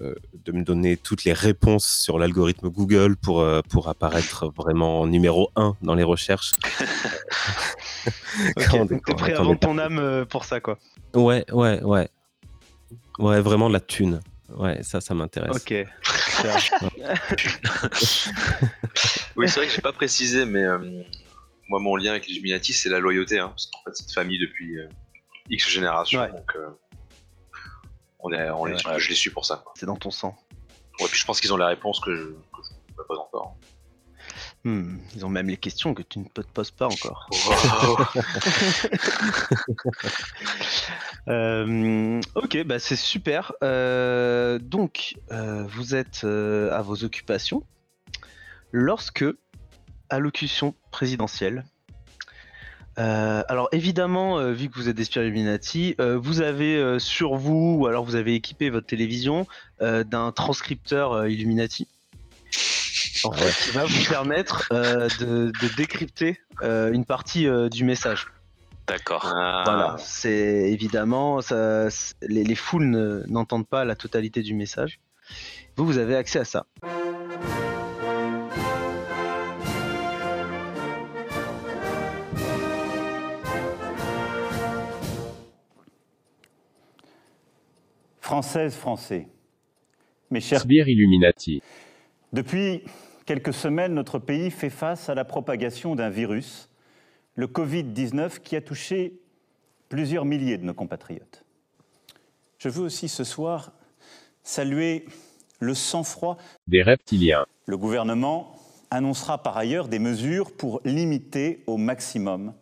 de 0.00 0.52
me 0.52 0.64
donner 0.64 0.96
toutes 0.96 1.24
les 1.24 1.32
réponses 1.32 1.86
sur 1.86 2.18
l'algorithme 2.18 2.68
Google 2.68 3.16
pour, 3.16 3.46
pour 3.70 3.88
apparaître 3.88 4.48
vraiment 4.48 5.06
numéro 5.06 5.50
1 5.56 5.76
dans 5.82 5.94
les 5.94 6.02
recherches. 6.04 6.52
Ok, 8.56 8.66
Quand- 8.70 8.84
donc 8.84 9.04
t'es 9.06 9.14
prêt 9.14 9.32
à 9.32 9.40
vendre 9.42 9.58
ton 9.60 9.78
âme 9.78 10.26
pour 10.28 10.44
ça, 10.44 10.60
quoi. 10.60 10.78
Ouais, 11.14 11.44
ouais, 11.52 11.82
ouais. 11.82 12.08
Ouais, 13.18 13.40
vraiment 13.40 13.68
de 13.68 13.74
la 13.74 13.80
thune. 13.80 14.20
Ouais, 14.56 14.82
ça, 14.82 15.00
ça 15.00 15.14
m'intéresse. 15.14 15.56
Ok. 15.56 15.74
Oui, 19.36 19.48
c'est 19.48 19.60
vrai 19.60 19.66
que 19.66 19.72
j'ai 19.72 19.82
pas 19.82 19.92
précisé, 19.92 20.44
mais 20.44 20.62
euh, 20.62 20.78
moi, 21.68 21.80
mon 21.80 21.96
lien 21.96 22.10
avec 22.12 22.26
les 22.28 22.34
Illuminati, 22.34 22.72
c'est 22.72 22.88
la 22.88 22.98
loyauté. 23.00 23.38
Hein, 23.38 23.48
parce 23.48 23.66
qu'en 23.66 23.78
fait, 23.84 23.90
c'est 23.96 24.06
de 24.06 24.12
famille 24.12 24.38
depuis 24.38 24.78
euh, 24.78 24.88
X 25.50 25.68
générations. 25.68 26.20
Ouais. 26.20 26.30
Donc, 26.30 26.52
euh, 26.56 26.68
on 28.20 28.32
est, 28.32 28.48
on 28.50 28.64
les- 28.66 28.74
Ouais. 28.86 28.98
je 28.98 29.08
les 29.08 29.14
suis 29.14 29.30
pour 29.30 29.44
ça. 29.44 29.64
C'est 29.74 29.86
dans 29.86 29.96
ton 29.96 30.10
sang. 30.10 30.36
Ouais, 31.00 31.08
puis 31.08 31.18
je 31.18 31.24
pense 31.24 31.40
qu'ils 31.40 31.52
ont 31.52 31.56
les 31.56 31.64
réponses 31.64 32.00
que 32.00 32.14
je 32.14 32.22
ne 32.28 33.04
pas 33.08 33.14
encore. 33.16 33.56
Hmm, 34.64 34.96
Ils 35.14 35.26
ont 35.26 35.28
même 35.28 35.48
les 35.48 35.58
questions 35.58 35.92
que 35.92 36.02
tu 36.02 36.18
ne 36.20 36.24
te 36.24 36.40
poses 36.40 36.70
pas 36.70 36.86
encore. 36.86 37.28
Euh, 41.28 42.20
ok, 42.34 42.64
bah 42.64 42.78
c'est 42.78 42.96
super. 42.96 43.52
Euh, 43.62 44.58
donc, 44.58 45.14
euh, 45.32 45.64
vous 45.66 45.94
êtes 45.94 46.24
à 46.24 46.82
vos 46.82 47.02
occupations 47.02 47.62
lorsque, 48.72 49.24
allocution 50.10 50.74
présidentielle. 50.90 51.64
Alors 52.96 53.68
évidemment, 53.72 54.52
vu 54.52 54.68
que 54.68 54.74
vous 54.74 54.90
êtes 54.90 54.96
des 54.96 55.08
Illuminati, 55.16 55.96
vous 55.98 56.42
avez 56.42 56.98
sur 57.00 57.36
vous, 57.36 57.78
ou 57.80 57.86
alors 57.86 58.04
vous 58.04 58.16
avez 58.16 58.34
équipé 58.34 58.68
votre 58.68 58.86
télévision 58.86 59.46
d'un 59.80 60.30
transcripteur 60.30 61.26
Illuminati. 61.26 61.88
En 63.24 63.30
Ah 63.32 63.36
fait, 63.36 63.64
qui 63.64 63.70
va 63.76 63.84
vous 63.84 64.04
permettre 64.08 64.68
euh, 64.72 65.08
de, 65.20 65.50
de 65.60 65.76
décrypter 65.76 66.38
euh, 66.62 66.92
une 66.92 67.04
partie 67.04 67.46
euh, 67.48 67.68
du 67.68 67.84
message. 67.84 68.26
D'accord. 68.86 69.32
Ah, 69.34 69.62
Voilà, 69.64 69.96
c'est 69.98 70.70
évidemment, 70.70 71.40
ça, 71.40 71.88
les, 72.22 72.44
les 72.44 72.54
foules 72.54 72.88
ne- 72.90 73.22
n'entendent 73.28 73.66
pas 73.66 73.84
la 73.86 73.96
totalité 73.96 74.42
du 74.42 74.52
message. 74.54 75.00
Vous, 75.76 75.86
vous 75.86 75.96
avez 75.98 76.16
accès 76.16 76.38
à 76.40 76.44
ça. 76.44 76.66
Françaises, 88.20 88.74
Français, 88.74 89.28
mes 90.30 90.40
chers 90.40 90.60
Sbire 90.62 90.88
Illuminati. 90.88 91.62
Depuis 92.32 92.82
quelques 93.26 93.54
semaines, 93.54 93.94
notre 93.94 94.18
pays 94.18 94.50
fait 94.50 94.70
face 94.70 95.08
à 95.08 95.14
la 95.14 95.24
propagation 95.24 95.94
d'un 95.94 96.10
virus, 96.10 96.68
le 97.34 97.46
Covid-19, 97.46 98.40
qui 98.40 98.56
a 98.56 98.60
touché 98.60 99.20
plusieurs 99.88 100.24
milliers 100.24 100.58
de 100.58 100.64
nos 100.64 100.74
compatriotes. 100.74 101.44
Je 102.58 102.68
veux 102.68 102.82
aussi 102.82 103.08
ce 103.08 103.24
soir 103.24 103.72
saluer 104.42 105.06
le 105.60 105.74
sang-froid. 105.74 106.36
Des 106.66 106.82
reptiliens. 106.82 107.46
Le 107.66 107.76
gouvernement 107.76 108.56
annoncera 108.90 109.42
par 109.42 109.56
ailleurs 109.56 109.88
des 109.88 109.98
mesures 109.98 110.52
pour 110.52 110.80
limiter 110.84 111.62
au 111.66 111.76
maximum 111.76 112.54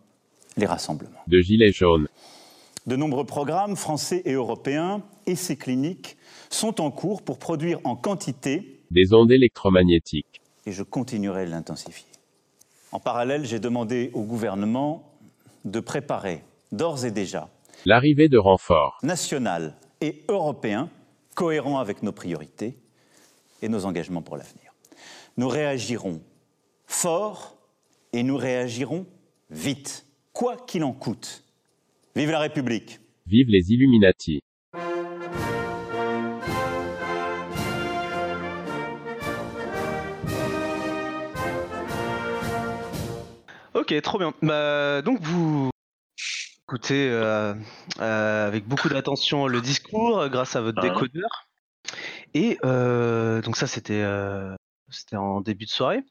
les 0.56 0.66
rassemblements. 0.66 1.20
De 1.26 1.40
gilets 1.40 1.72
jaunes. 1.72 2.08
De 2.86 2.96
nombreux 2.96 3.24
programmes 3.24 3.76
français 3.76 4.22
et 4.24 4.32
européens, 4.32 5.02
essais 5.26 5.56
cliniques, 5.56 6.16
sont 6.50 6.80
en 6.80 6.90
cours 6.90 7.22
pour 7.22 7.38
produire 7.38 7.78
en 7.84 7.94
quantité 7.96 8.80
Des 8.90 9.14
ondes 9.14 9.30
électromagnétiques. 9.30 10.41
Et 10.66 10.72
je 10.72 10.82
continuerai 10.82 11.46
de 11.46 11.50
l'intensifier. 11.50 12.08
En 12.92 13.00
parallèle, 13.00 13.44
j'ai 13.44 13.58
demandé 13.58 14.10
au 14.12 14.22
gouvernement 14.22 15.12
de 15.64 15.80
préparer 15.80 16.44
d'ores 16.72 17.04
et 17.04 17.10
déjà, 17.10 17.48
L'arrivée 17.84 18.28
de 18.28 18.38
renforts. 18.38 18.98
national 19.02 19.74
et 20.00 20.24
européen, 20.28 20.88
cohérents 21.34 21.78
avec 21.78 22.02
nos 22.02 22.12
priorités 22.12 22.76
et 23.62 23.68
nos 23.68 23.84
engagements 23.86 24.22
pour 24.22 24.36
l'avenir. 24.36 24.72
Nous 25.36 25.48
réagirons 25.48 26.20
fort 26.86 27.56
et 28.12 28.22
nous 28.22 28.36
réagirons 28.36 29.06
vite, 29.50 30.06
quoi 30.32 30.56
qu'il 30.56 30.84
en 30.84 30.92
coûte. 30.92 31.44
Vive 32.14 32.30
la 32.30 32.40
République 32.40 33.00
Vive 33.26 33.48
les 33.48 33.72
Illuminati. 33.72 34.40
Ok, 43.92 44.00
trop 44.02 44.18
bien. 44.18 44.32
Bah, 44.40 45.02
donc 45.02 45.20
vous 45.20 45.70
écoutez 46.66 47.10
euh, 47.10 47.54
euh, 48.00 48.46
avec 48.46 48.66
beaucoup 48.66 48.88
d'attention 48.88 49.46
le 49.46 49.60
discours 49.60 50.18
euh, 50.18 50.28
grâce 50.30 50.56
à 50.56 50.62
votre 50.62 50.80
décodeur. 50.80 51.46
Et 52.32 52.58
euh, 52.64 53.42
donc 53.42 53.56
ça 53.56 53.66
c'était 53.66 54.02
c'était 54.88 55.16
en 55.16 55.42
début 55.42 55.66
de 55.66 55.70
soirée. 55.70 56.02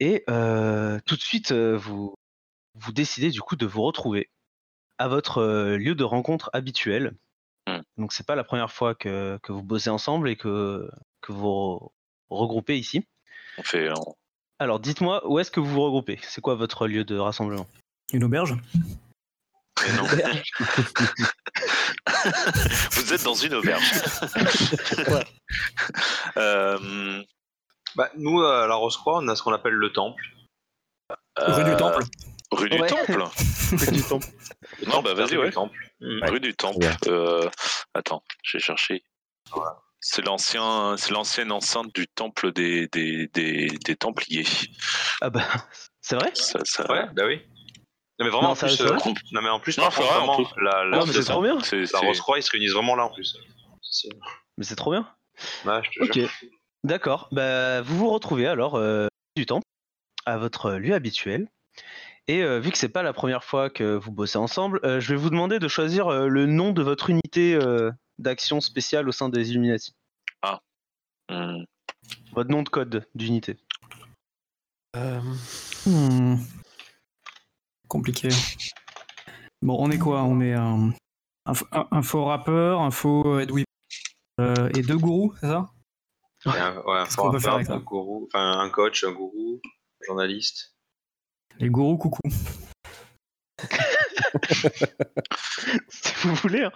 Et 0.00 0.24
tout 0.26 1.14
de 1.16 1.20
suite 1.20 1.52
vous 1.52 2.14
vous 2.74 2.92
décidez 2.92 3.30
du 3.30 3.40
coup 3.40 3.54
de 3.54 3.66
vous 3.66 3.82
retrouver 3.82 4.30
à 4.98 5.06
votre 5.06 5.76
lieu 5.76 5.94
de 5.94 6.04
rencontre 6.04 6.50
habituel. 6.52 7.14
Hmm. 7.68 7.82
Donc 7.98 8.12
c'est 8.12 8.26
pas 8.26 8.34
la 8.34 8.42
première 8.44 8.72
fois 8.72 8.96
que, 8.96 9.38
que 9.44 9.52
vous 9.52 9.62
bossez 9.62 9.90
ensemble 9.90 10.28
et 10.28 10.36
que 10.36 10.90
que 11.20 11.30
vous 11.30 11.46
re- 11.46 11.90
regroupez 12.30 12.76
ici. 12.76 13.06
On 13.58 13.62
fait. 13.62 13.90
on- 13.90 14.16
Alors 14.58 14.80
dites-moi 14.80 15.22
où 15.26 15.38
est-ce 15.38 15.50
que 15.50 15.60
vous 15.60 15.70
vous 15.70 15.82
regroupez? 15.82 16.18
C'est 16.22 16.40
quoi 16.40 16.54
votre 16.54 16.86
lieu 16.86 17.04
de 17.04 17.16
rassemblement? 17.16 17.66
Une 18.12 18.24
auberge? 18.24 18.56
Non. 19.96 20.04
Vous 22.90 23.12
êtes 23.12 23.22
dans 23.22 23.34
une 23.34 23.54
auberge. 23.54 23.92
Euh, 26.36 27.22
Bah, 27.94 28.10
nous, 28.16 28.42
à 28.42 28.66
la 28.66 28.74
Rose-Croix, 28.74 29.18
on 29.18 29.28
a 29.28 29.36
ce 29.36 29.42
qu'on 29.42 29.52
appelle 29.52 29.74
le 29.74 29.92
temple. 29.92 30.22
Rue 31.36 31.64
du 31.64 31.70
euh, 31.70 31.76
Temple. 31.76 32.04
Rue 32.50 32.68
du 32.68 32.80
Ouais. 32.80 32.88
Temple. 32.88 33.24
du 33.92 34.02
temple. 34.02 34.26
Non, 34.86 35.02
bah 35.02 35.14
vas-y, 35.14 35.36
rue 35.36 35.38
ouais. 35.38 35.48
du 35.48 35.54
temple. 35.54 35.90
Rue 36.00 36.40
du 36.40 36.54
Temple. 36.54 36.86
Euh, 37.06 37.48
attends, 37.94 38.22
j'ai 38.42 38.58
cherché. 38.58 39.04
C'est 40.00 40.24
l'ancien, 40.24 40.96
c'est 40.96 41.10
l'ancienne 41.12 41.50
enceinte 41.50 41.92
du 41.94 42.06
temple 42.06 42.52
des 42.52 42.86
des, 42.88 43.28
des, 43.28 43.66
des 43.66 43.96
Templiers. 43.96 44.44
Ah 45.20 45.30
bah 45.30 45.42
c'est 46.00 46.14
vrai? 46.16 46.30
Ça, 46.34 46.60
ça... 46.64 46.90
Ouais, 46.90 47.06
bah 47.14 47.24
oui. 47.26 47.40
Non, 48.20 48.24
mais 48.26 48.30
vraiment, 48.30 48.42
Non, 48.42 48.50
en 48.50 48.56
plus, 48.56 48.76
c'est 48.76 48.82
euh, 48.84 48.94
vrai 48.94 49.12
non, 49.32 49.42
mais 49.42 49.48
en 49.48 49.60
plus, 49.60 49.78
Non, 49.78 49.88
vrai, 49.88 50.04
en 50.04 50.10
vraiment, 50.10 50.36
plus. 50.36 50.46
la, 50.62 50.84
la, 50.84 50.98
Non, 50.98 51.06
mais 51.06 51.12
c'est 51.12 51.24
trop 51.24 51.42
bien. 51.42 51.60
C'est- 51.60 51.80
la 51.80 51.86
c'est- 51.86 52.06
Rose-Croix, 52.06 52.38
ils 52.38 52.42
se 52.42 52.50
réunissent 52.50 52.72
vraiment 52.72 52.96
là 52.96 53.04
en 53.06 53.10
plus. 53.10 53.36
Mais 54.56 54.64
c'est 54.64 54.76
trop 54.76 54.90
bien. 54.92 55.08
Ouais, 55.64 55.80
je 55.84 55.90
te 56.00 56.04
Ok. 56.04 56.12
jure. 56.14 56.30
D'accord. 56.84 57.28
Bah 57.32 57.80
vous 57.82 57.96
vous 57.98 58.10
retrouvez 58.10 58.46
alors 58.46 58.76
euh, 58.76 59.06
du 59.36 59.46
temple 59.46 59.64
à 60.26 60.36
votre 60.36 60.72
lieu 60.72 60.94
habituel. 60.94 61.48
Et 62.28 62.42
euh, 62.42 62.58
vu 62.60 62.70
que 62.70 62.78
c'est 62.78 62.88
pas 62.88 63.02
la 63.02 63.12
première 63.12 63.42
fois 63.44 63.70
que 63.70 63.96
vous 63.96 64.12
bossez 64.12 64.36
ensemble, 64.38 64.80
euh, 64.84 65.00
je 65.00 65.10
vais 65.10 65.16
vous 65.20 65.30
demander 65.30 65.58
de 65.58 65.66
choisir 65.68 66.08
euh, 66.08 66.28
le 66.28 66.46
nom 66.46 66.72
de 66.72 66.82
votre 66.82 67.08
unité 67.10 67.54
euh, 67.54 67.90
d'action 68.18 68.60
spéciale 68.60 69.08
au 69.08 69.12
sein 69.12 69.28
des 69.28 69.50
Illuminati. 69.50 69.92
Hmm. 71.30 71.64
Votre 72.32 72.50
nom 72.50 72.62
de 72.62 72.68
code 72.70 73.06
d'unité. 73.14 73.58
Euh, 74.96 75.20
Hmm. 75.86 76.36
Compliqué. 77.86 78.28
Bon, 79.62 79.76
on 79.78 79.90
est 79.90 79.98
quoi? 79.98 80.22
On 80.22 80.40
est 80.40 80.54
un, 80.54 80.92
un, 81.46 81.52
f- 81.52 81.66
un- 81.72 81.86
un 81.90 82.02
faux 82.02 82.24
rappeur, 82.24 82.80
un 82.80 82.90
faux 82.90 83.38
Edwin 83.40 83.64
euh, 84.40 84.70
et 84.74 84.82
deux 84.82 84.96
gourous, 84.98 85.34
c'est 85.40 85.48
ça? 85.48 85.70
Il 86.46 86.52
y 86.52 86.56
a 86.56 86.66
un, 86.68 86.76
ouais, 86.82 86.98
un 86.98 87.04
Qu'est-ce 87.04 87.16
qu'on 87.16 87.30
peut 87.30 87.38
faire 87.40 87.54
avec 87.54 87.68
un 87.68 87.74
ça? 87.74 87.78
gourou, 87.80 88.28
enfin 88.32 88.58
un 88.60 88.70
coach, 88.70 89.04
un 89.04 89.12
gourou, 89.12 89.60
un 89.64 90.06
journaliste. 90.06 90.74
Les 91.58 91.68
gourous 91.68 91.98
coucou. 91.98 92.20
si 95.88 96.14
vous 96.26 96.34
voulez. 96.36 96.62
hein. 96.64 96.72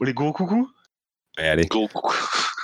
Les 0.00 0.14
gros 0.14 0.32
coucous 0.32 0.70
Ouais, 1.38 1.48
allez. 1.48 1.66
Gros 1.66 1.88
coucou. 1.88 2.14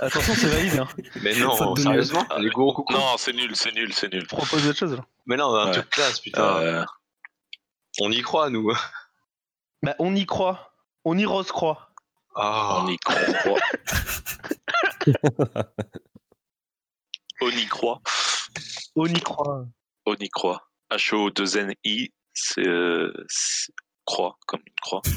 Attention, 0.01 0.35
c'est 0.35 0.47
valide. 0.49 0.79
Hein. 0.79 0.89
Mais 1.23 1.35
non, 1.37 1.75
sérieusement. 1.77 2.25
Les 2.39 2.51
gros 2.51 2.73
coucous 2.73 2.93
Non, 2.95 3.17
c'est 3.19 3.33
nul, 3.33 3.55
c'est 3.57 3.73
nul, 3.73 3.93
c'est 3.93 4.13
nul. 4.13 4.27
Propose 4.27 4.67
autre 4.67 4.79
chose. 4.79 4.95
là. 4.97 5.05
Mais 5.27 5.37
non, 5.37 5.47
on 5.47 5.55
a 5.57 5.63
un 5.63 5.67
Ouais. 5.67 5.73
truc 5.73 5.91
classe, 5.91 6.21
putain. 6.21 6.43
Euh, 6.59 6.85
On 8.01 8.11
y 8.13 8.23
croit, 8.23 8.49
nous. 8.51 8.73
Bah, 9.83 9.97
on 9.99 10.15
y 10.15 10.25
croit. 10.27 10.73
On 11.05 11.19
y 11.19 11.27
rose 11.27 11.51
croit. 11.51 11.91
Ah, 12.37 12.83
on 12.85 12.89
y 12.89 12.97
croit. 12.99 13.59
on 17.41 17.51
y 17.51 17.67
croit. 17.67 18.01
On 18.97 19.07
y 19.07 19.21
croit. 19.21 19.67
On 20.07 20.15
y 20.15 20.29
croit. 20.29 20.69
H-O-2-N-I, 20.91 22.13
c'est 22.35 22.67
euh, 22.67 23.13
c'est- 23.29 23.73
croix, 24.05 24.37
comme 24.47 24.61
une 24.67 24.75
croix. 24.81 25.03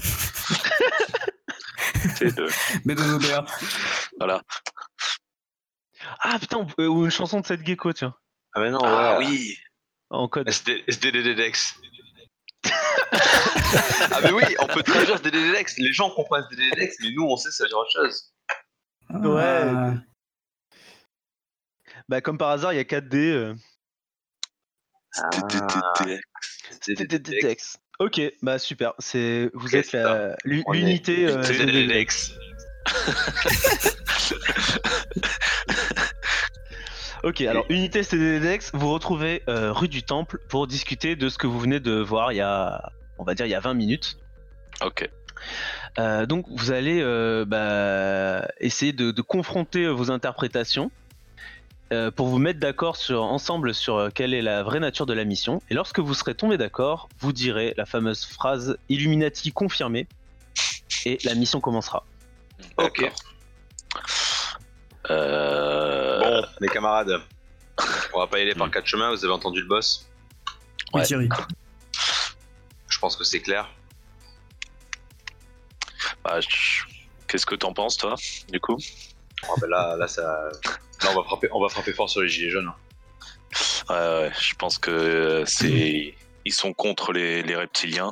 Mais 2.85 2.95
de 2.95 3.13
Aubert. 3.15 3.45
Voilà. 4.17 4.41
Ah 6.19 6.37
putain, 6.39 6.67
ou 6.79 7.05
une 7.05 7.11
chanson 7.11 7.39
de 7.39 7.45
cette 7.45 7.65
gecko, 7.65 7.93
tiens. 7.93 8.13
ah 8.53 8.59
mais 8.59 8.69
non, 8.71 8.79
Ah 8.83 9.17
ouais. 9.19 9.25
oui 9.25 9.57
En 10.09 10.27
code. 10.27 10.47
SD, 10.47 10.83
SDDDX. 10.87 11.79
ah 12.65 14.19
mais 14.23 14.31
oui, 14.31 14.43
on 14.59 14.67
peut 14.67 14.83
traduire 14.83 15.15
SDDDX. 15.15 15.77
Les 15.77 15.93
gens 15.93 16.09
comprennent 16.11 16.43
SDDDX, 16.51 16.97
mais 17.01 17.11
nous, 17.15 17.23
on 17.23 17.37
sait 17.37 17.51
ça 17.51 17.63
veut 17.63 17.69
dire 17.69 17.77
autre 17.77 17.91
chose. 17.91 18.33
Ouais. 19.09 19.41
Ah, 19.43 19.93
Bah, 22.09 22.21
comme 22.21 22.37
par 22.37 22.49
hasard, 22.49 22.73
il 22.73 22.77
y 22.77 22.79
a 22.79 22.83
4D. 22.83 23.15
euh. 23.15 23.55
SDDDX. 26.87 27.77
Ok, 27.99 28.21
bah 28.41 28.57
super. 28.59 28.93
C'est 28.99 29.49
vous 29.53 29.75
êtes 29.75 29.91
la- 29.91 30.35
l'u- 30.43 30.63
On 30.65 30.73
est- 30.73 30.77
l'unité. 30.77 31.27
euh. 31.27 31.41
Ok, 37.23 37.39
alors 37.41 37.65
unité 37.69 38.03
CDDX, 38.03 38.71
vous 38.73 38.91
retrouvez 38.91 39.43
euh, 39.47 39.71
rue 39.71 39.87
du 39.87 40.03
Temple 40.03 40.39
pour 40.49 40.67
discuter 40.67 41.15
de 41.15 41.29
ce 41.29 41.37
que 41.37 41.47
vous 41.47 41.57
venez 41.59 41.79
de 41.79 41.93
voir 41.93 42.33
il 42.33 42.35
y 42.35 42.41
a, 42.41 42.91
on 43.17 43.23
va 43.23 43.33
dire, 43.33 43.45
il 43.45 43.49
y 43.49 43.55
a 43.55 43.61
20 43.61 43.73
minutes. 43.75 44.17
Ok. 44.83 45.09
Euh, 45.99 46.25
donc 46.25 46.45
vous 46.49 46.71
allez 46.71 46.99
euh, 47.01 47.45
bah, 47.45 48.45
essayer 48.59 48.91
de, 48.91 49.11
de 49.11 49.21
confronter 49.21 49.87
vos 49.87 50.11
interprétations 50.11 50.91
euh, 51.93 52.11
pour 52.11 52.27
vous 52.27 52.39
mettre 52.39 52.59
d'accord 52.59 52.95
sur, 52.97 53.21
ensemble 53.23 53.73
sur 53.73 53.95
euh, 53.97 54.09
quelle 54.13 54.33
est 54.33 54.41
la 54.41 54.63
vraie 54.63 54.79
nature 54.79 55.05
de 55.05 55.13
la 55.13 55.23
mission. 55.23 55.61
Et 55.69 55.73
lorsque 55.73 55.99
vous 55.99 56.13
serez 56.13 56.35
tombé 56.35 56.57
d'accord, 56.57 57.07
vous 57.19 57.31
direz 57.31 57.73
la 57.77 57.85
fameuse 57.85 58.25
phrase 58.25 58.77
Illuminati 58.89 59.51
confirmée 59.51 60.07
et 61.05 61.17
la 61.23 61.35
mission 61.35 61.61
commencera. 61.61 62.05
Ok. 62.77 63.09
Euh, 65.09 66.19
Bon, 66.19 66.47
les 66.61 66.69
camarades, 66.69 67.21
on 68.13 68.19
va 68.19 68.27
pas 68.27 68.39
y 68.39 68.41
aller 68.43 68.55
par 68.55 68.71
quatre 68.71 68.87
chemins. 68.87 69.09
Vous 69.11 69.23
avez 69.25 69.33
entendu 69.33 69.61
le 69.61 69.67
boss? 69.67 70.07
Oui, 70.93 71.01
Ouais. 71.01 71.05
Thierry. 71.05 71.29
Je 72.87 72.99
pense 72.99 73.15
que 73.17 73.23
c'est 73.23 73.41
clair. 73.41 73.69
bah, 76.23 76.39
je- 76.39 76.83
Qu'est-ce 77.27 77.45
que 77.45 77.55
t'en 77.55 77.73
penses, 77.73 77.97
toi, 77.97 78.13
du 78.49 78.59
coup? 78.59 78.77
Ah, 79.43 79.47
bah 79.59 79.67
là, 79.67 79.95
là, 79.97 80.07
ça... 80.07 80.49
là, 81.03 81.11
on 81.11 81.15
va 81.21 81.23
frapper, 81.23 81.47
on 81.51 81.61
va 81.61 81.69
frapper 81.69 81.93
fort 81.93 82.09
sur 82.09 82.21
les 82.21 82.29
gilets 82.29 82.49
jaunes. 82.51 82.71
hein. 83.89 84.29
Je 84.39 84.55
pense 84.55 84.77
que 84.77 85.43
c'est. 85.45 86.15
Ils 86.45 86.53
sont 86.53 86.73
contre 86.73 87.13
les, 87.13 87.41
les 87.43 87.55
reptiliens. 87.55 88.09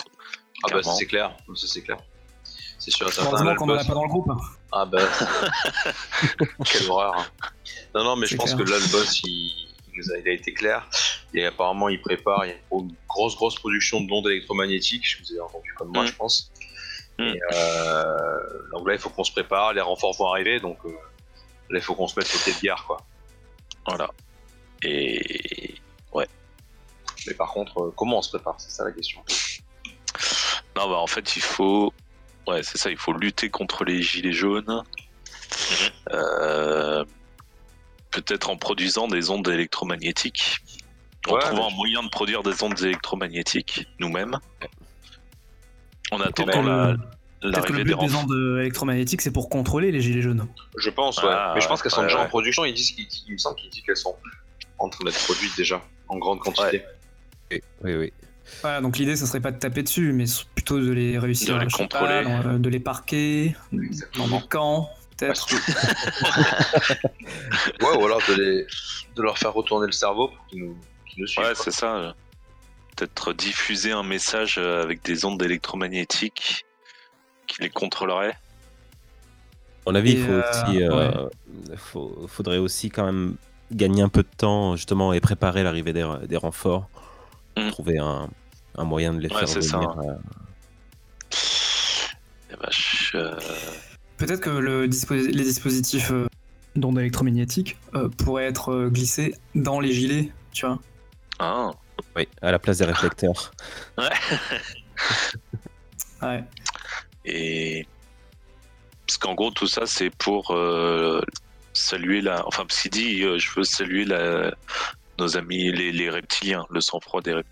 Ah 0.64 0.68
bah 0.72 0.84
ça, 0.84 0.94
c'est 0.94 1.06
clair. 1.06 1.36
Ça 1.56 1.68
c'est 1.68 1.82
clair. 1.82 1.98
C'est 2.80 2.92
sûr. 2.92 3.10
Heureusement 3.20 3.52
le 3.52 3.56
qu'on 3.58 3.70
a 3.70 3.84
pas 3.84 3.94
dans 3.94 4.04
le 4.04 4.10
groupe. 4.10 4.32
Ah 4.72 4.86
bah. 4.86 5.00
Quelle 6.66 6.90
horreur. 6.90 7.16
hein. 7.18 7.26
Non, 7.94 8.04
non, 8.04 8.16
mais 8.16 8.27
je 8.27 8.36
pense 8.38 8.54
clair. 8.56 8.66
que 8.66 8.72
là, 8.72 8.77
le 8.77 8.92
boss, 8.92 9.22
il, 9.24 9.68
il 9.94 9.98
nous 9.98 10.12
a, 10.12 10.18
il 10.18 10.27
a 10.27 10.32
été 10.32 10.54
clair. 10.54 10.88
Et 11.34 11.46
apparemment, 11.46 11.90
il 11.90 12.01
prépare. 12.01 12.46
Il 12.46 12.50
y 12.50 12.54
a 12.54 12.56
une 12.72 12.94
grosse, 13.08 13.36
grosse 13.36 13.56
production 13.56 14.01
d'ondes 14.01 14.27
électromagnétiques. 14.27 15.18
Vous 15.22 15.32
avez 15.32 15.42
entendu 15.42 15.74
comme 15.75 15.90
moi, 15.90 16.04
Mm. 16.04 16.08
je 16.08 16.14
pense. 16.14 16.51
Mm. 17.20 17.24
Et 17.24 17.40
euh, 17.54 18.38
donc 18.74 18.88
là, 18.88 18.94
il 18.94 19.00
faut 19.00 19.10
qu'on 19.10 19.24
se 19.24 19.32
prépare. 19.32 19.74
Les 19.74 19.82
renforts 19.82 20.16
vont 20.18 20.32
arriver. 20.32 20.60
Donc 20.60 20.77
euh, 20.86 20.90
là, 21.72 21.79
il 21.79 21.81
faut 21.81 21.96
qu'on 21.96 22.07
se 22.07 22.20
mette 22.20 22.34
au 22.34 22.38
pied 22.40 22.53
de 22.53 22.60
gare, 22.62 22.86
quoi. 22.86 22.98
Voilà. 23.88 24.10
Et. 24.84 25.75
Mais 27.27 27.36
par 27.36 27.51
contre, 27.51 27.77
euh, 27.79 27.94
comment 27.96 28.18
on 28.18 28.22
se 28.24 28.29
prépare? 28.29 28.55
C'est 28.57 28.72
ça 28.72 28.84
la 28.84 28.92
question. 28.92 29.24
Non, 30.75 30.90
bah 30.90 30.98
en 30.98 31.05
fait, 31.05 31.36
il 31.36 31.42
faut. 31.44 31.94
Ouais, 32.48 32.64
c'est 32.64 32.79
ça, 32.79 32.90
il 32.90 32.98
faut 32.98 33.14
lutter 33.14 33.51
contre 33.51 33.84
les 33.84 34.01
gilets 34.01 34.34
jaunes. 34.34 34.84
Euh, 36.12 37.05
Peut-être 38.10 38.50
en 38.50 38.57
produisant 38.57 39.07
des 39.07 39.29
ondes 39.29 39.48
électromagnétiques. 39.48 40.57
En 41.27 41.34
Ouais, 41.34 41.40
trouvant 41.42 41.68
un 41.68 41.75
moyen 41.75 42.01
de 42.01 42.10
produire 42.10 42.42
des 42.42 42.64
ondes 42.64 42.81
électromagnétiques 42.81 43.86
nous-mêmes. 44.00 44.40
En 46.10 46.20
attendant 46.22 46.64
la- 46.64 46.96
peut-être 47.42 47.66
que 47.66 47.74
le 47.74 47.84
but 47.84 47.98
des 48.00 48.16
ondes 48.16 48.58
électromagnétiques, 48.60 49.22
c'est 49.22 49.32
pour 49.32 49.50
contrôler 49.50 49.92
les 49.92 50.01
gilets 50.01 50.22
jaunes. 50.22 50.48
Je 50.77 50.90
pense, 50.90 51.18
ouais. 51.24 51.30
Ah, 51.32 51.51
Mais 51.56 51.62
je 51.62 51.68
pense 51.68 51.82
qu'elles 51.82 51.92
sont 51.92 52.01
ouais, 52.01 52.08
déjà 52.08 52.20
ouais. 52.20 52.25
en 52.25 52.30
production. 52.30 52.64
Ils 52.66 52.74
disent, 52.74 52.92
qu'ils- 52.92 53.08
il 53.27 53.34
me 53.34 53.38
semble 53.38 53.56
qu'ils 53.58 53.70
disent 53.70 53.84
qu'elles 53.84 53.98
sont 53.98 54.16
en 54.80 54.90
train 54.90 55.04
d'être 55.06 55.24
produites 55.25 55.56
déjà 55.58 55.82
en 56.08 56.18
grande 56.18 56.40
quantité. 56.40 56.84
Oui, 57.51 57.62
oui, 57.84 57.96
oui. 57.96 58.14
Voilà, 58.62 58.82
donc 58.82 58.98
l'idée, 58.98 59.16
ce 59.16 59.25
serait 59.25 59.40
pas 59.40 59.51
de 59.51 59.60
taper 59.60 59.82
dessus, 59.84 60.12
mais 60.14 60.25
plutôt 60.56 60.80
de 60.80 60.92
les 60.92 61.18
réussir 61.18 61.56
De 61.56 61.62
à 61.62 61.64
les 61.64 61.70
choper, 61.70 61.84
contrôler. 61.84 62.24
euh, 62.25 62.58
de 62.58 62.70
les 62.70 62.80
parquer, 62.82 63.56
dans 63.72 63.82
Exactement. 63.82 64.40
des 64.42 64.48
camps, 64.48 64.90
peut-être. 65.18 65.48
Ouais, 67.82 67.98
ou 67.98 68.06
alors 68.06 68.22
de, 68.27 68.34
les, 68.34 68.68
de 69.16 69.22
leur 69.22 69.38
faire 69.38 69.54
retourner 69.54 69.86
le 69.86 69.92
cerveau 69.92 70.30
pour 70.30 70.46
qu'ils 70.48 70.64
nous, 71.18 71.27
suivent. 71.27 71.46
Ouais, 71.46 71.54
c'est 71.56 71.72
ça. 71.72 71.96
euh, 71.96 72.12
Peut-être 72.98 73.34
diffuser 73.34 73.92
un 73.92 74.04
message 74.04 74.56
euh, 74.58 74.84
avec 74.84 75.01
des 75.04 75.24
ondes 75.25 75.42
électromagnétiques 75.42 76.66
qui 77.48 77.62
les 77.62 77.70
contrôlerait. 77.70 78.32
À 79.86 79.90
mon 79.92 79.96
avis, 79.96 80.12
il 80.14 80.24
faut 80.24 80.32
euh, 80.32 80.44
aussi, 80.66 80.84
euh, 80.84 81.27
faut- 81.77 82.25
faudrait 82.27 82.58
aussi 82.60 82.90
quand 82.90 83.06
même 83.06 83.36
gagner 83.72 84.01
un 84.04 84.10
peu 84.10 84.22
de 84.24 84.27
temps 84.38 84.75
justement 84.75 85.12
et 85.14 85.20
préparer 85.20 85.64
l'arrivée 85.64 85.94
des, 85.94 86.08
des 86.27 86.38
renforts. 86.38 86.90
Mm. 87.58 87.70
Trouver 87.70 87.98
un, 88.00 88.30
un 88.77 88.84
moyen 88.84 89.14
de 89.14 89.20
les 89.20 89.30
Ouais, 89.30 89.40
faire 89.40 89.48
c'est 89.48 89.62
ça, 89.62 89.77
venir. 89.77 89.90
hein. 89.90 90.01
euh, 90.08 90.16
Eh 92.51 92.56
ben, 92.56 92.70
je- 92.72 93.18
euh, 93.18 93.36
Peut-être 94.18 94.42
que 94.42 94.50
le 94.51 94.88
disposi- 94.88 95.32
les 95.32 95.44
dispositifs 95.44 96.12
euh, 96.12 96.27
d'ondes 96.75 97.00
électromagnétiques 97.00 97.77
euh, 97.96 98.08
pourraient 98.10 98.46
être 98.46 98.70
euh, 98.72 98.90
glissés 98.90 99.34
dans 99.56 99.80
les 99.80 99.92
gilets, 99.94 100.32
tu 100.54 100.66
vois. 100.68 100.77
ah, 101.40 101.72
oui, 102.16 102.27
à 102.42 102.51
la 102.51 102.60
place 102.60 102.77
des 102.77 102.86
réflecteurs. 102.94 103.51
Ouais. 106.22 106.44
Et 107.25 107.86
parce 109.07 109.18
qu'en 109.18 109.36
gros 109.36 109.51
tout 109.51 109.68
ça 109.68 109.86
c'est 109.86 110.10
pour 110.10 110.51
euh, 110.51 111.22
saluer 111.74 112.22
la, 112.22 112.46
enfin 112.48 112.66
parce 112.66 112.81
qu'il 112.81 112.92
dit 112.92 113.24
euh, 113.24 113.38
je 113.38 113.50
veux 113.55 113.64
saluer 113.64 114.05
la... 114.05 114.53
nos 115.20 115.38
amis 115.38 115.72
les, 115.72 115.92
les 115.92 116.10
reptiliens, 116.10 116.66
le 116.70 116.81
sang-froid 116.81 117.22
des, 117.22 117.34
rep- 117.34 117.46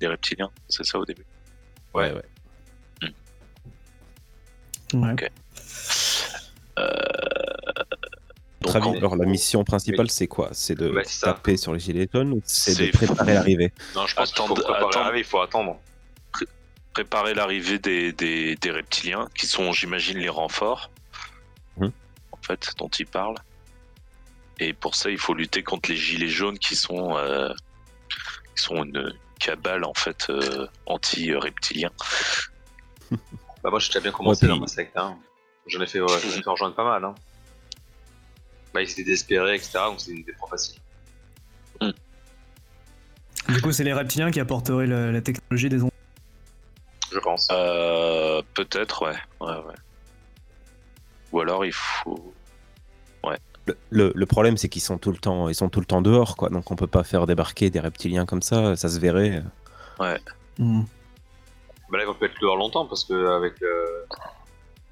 des 0.00 0.06
reptiliens, 0.08 0.50
c'est 0.68 0.84
ça 0.84 0.98
au 0.98 1.04
début? 1.04 1.24
Ouais, 1.94 2.12
ouais. 2.12 2.22
Ouais. 4.94 5.12
Ok. 5.12 5.30
Euh, 6.78 6.92
Donc, 8.60 8.96
alors 8.96 9.16
la 9.16 9.24
mission 9.26 9.64
principale, 9.64 10.10
c'est 10.10 10.26
quoi? 10.26 10.50
C'est 10.52 10.74
de 10.74 10.90
Ouais, 10.90 11.02
taper 11.20 11.56
sur 11.56 11.72
les 11.72 11.78
gilets 11.80 12.08
jaunes 12.12 12.32
ou 12.32 12.42
c'est 12.44 12.74
de 12.86 12.90
préparer 12.92 13.34
l'arrivée? 13.34 13.72
Non, 13.94 14.06
je 14.06 14.14
pense 14.14 14.28
qu'il 14.32 14.36
faut 14.36 14.44
Attendre- 14.44 14.62
préparer 14.62 14.78
attendre. 14.78 14.98
l'arrivée, 14.98 15.18
il 15.20 15.24
faut 15.24 15.40
attendre. 15.40 15.80
Préparer 16.96 17.34
l'arrivée 17.34 17.78
des, 17.78 18.10
des, 18.14 18.56
des 18.56 18.70
reptiliens, 18.70 19.28
qui 19.34 19.46
sont, 19.46 19.70
j'imagine, 19.72 20.16
les 20.18 20.30
renforts, 20.30 20.90
Mhm. 21.76 21.92
en 22.32 22.36
fait, 22.40 22.72
dont 22.78 22.88
il 22.88 23.04
parle. 23.06 23.34
Et 24.60 24.72
pour 24.72 24.94
ça, 24.94 25.10
il 25.10 25.18
faut 25.18 25.34
lutter 25.34 25.62
contre 25.62 25.90
les 25.90 25.96
gilets 25.96 26.30
jaunes 26.30 26.58
qui 26.58 26.74
sont, 26.74 27.18
euh, 27.18 27.50
qui 28.56 28.62
sont 28.62 28.82
une 28.82 29.12
cabale, 29.38 29.84
en 29.84 29.92
fait, 29.92 30.30
euh, 30.30 30.66
anti-reptilien. 30.86 31.90
Bah, 33.62 33.70
moi, 33.70 33.78
j'ai 33.78 33.88
déjà 33.88 34.00
bien 34.00 34.12
commencé 34.12 34.46
Ouais, 34.46 34.52
dans 34.52 34.60
ma 34.60 34.66
secte. 34.66 34.96
Hein. 34.96 35.18
J'en 35.66 35.80
ai 35.82 35.86
fait, 35.86 36.00
ouais, 36.00 36.06
ai 36.16 36.18
fait 36.20 36.48
rejoindre 36.48 36.74
pas 36.76 36.84
mal. 36.84 37.04
Hein. 37.04 37.14
Bah, 38.72 38.80
ils 38.80 38.90
étaient 38.90 39.02
désespérés, 39.04 39.56
etc. 39.56 39.72
Donc, 39.86 40.00
c'était 40.00 40.32
trop 40.34 40.46
facile. 40.46 40.78
Du 43.48 43.60
coup, 43.60 43.72
c'est 43.72 43.84
les 43.84 43.92
reptiliens 43.92 44.30
qui 44.30 44.40
apporteraient 44.40 44.86
la, 44.86 45.10
la 45.12 45.20
technologie 45.20 45.68
des 45.68 45.82
ondes. 45.82 45.90
Pense. 47.48 47.56
Euh, 47.58 48.42
Peut-être, 48.54 49.02
ouais. 49.02 49.16
ouais, 49.40 49.56
ouais. 49.64 49.74
Ou 51.32 51.40
alors, 51.40 51.64
il 51.64 51.72
faut... 51.72 52.32
le, 53.66 53.76
le- 53.90 54.12
le 54.14 54.26
problème, 54.26 54.56
c'est 54.56 54.68
qu'ils 54.68 54.82
sont 54.82 54.96
tout 54.98 55.10
le 55.10 55.18
temps, 55.18 55.48
ils 55.48 55.54
sont 55.54 55.68
tout 55.68 55.80
le 55.80 55.86
temps 55.86 56.00
dehors, 56.02 56.36
quoi. 56.36 56.48
Donc 56.50 56.70
on 56.70 56.76
peut 56.76 56.86
pas 56.86 57.02
faire 57.02 57.26
débarquer 57.26 57.68
des 57.68 57.80
reptiliens 57.80 58.24
comme 58.24 58.42
ça. 58.42 58.76
Ça 58.76 58.88
se 58.88 58.98
verrait. 59.00 59.42
Hmm. 60.58 60.82
Bah 61.90 61.98
là, 61.98 62.04
ils 62.04 62.06
vont 62.06 62.14
peut 62.14 62.26
être 62.26 62.40
dehors 62.40 62.56
longtemps 62.56 62.86
parce 62.86 63.04
que 63.04 63.36
avec 63.36 63.60
euh, 63.62 63.84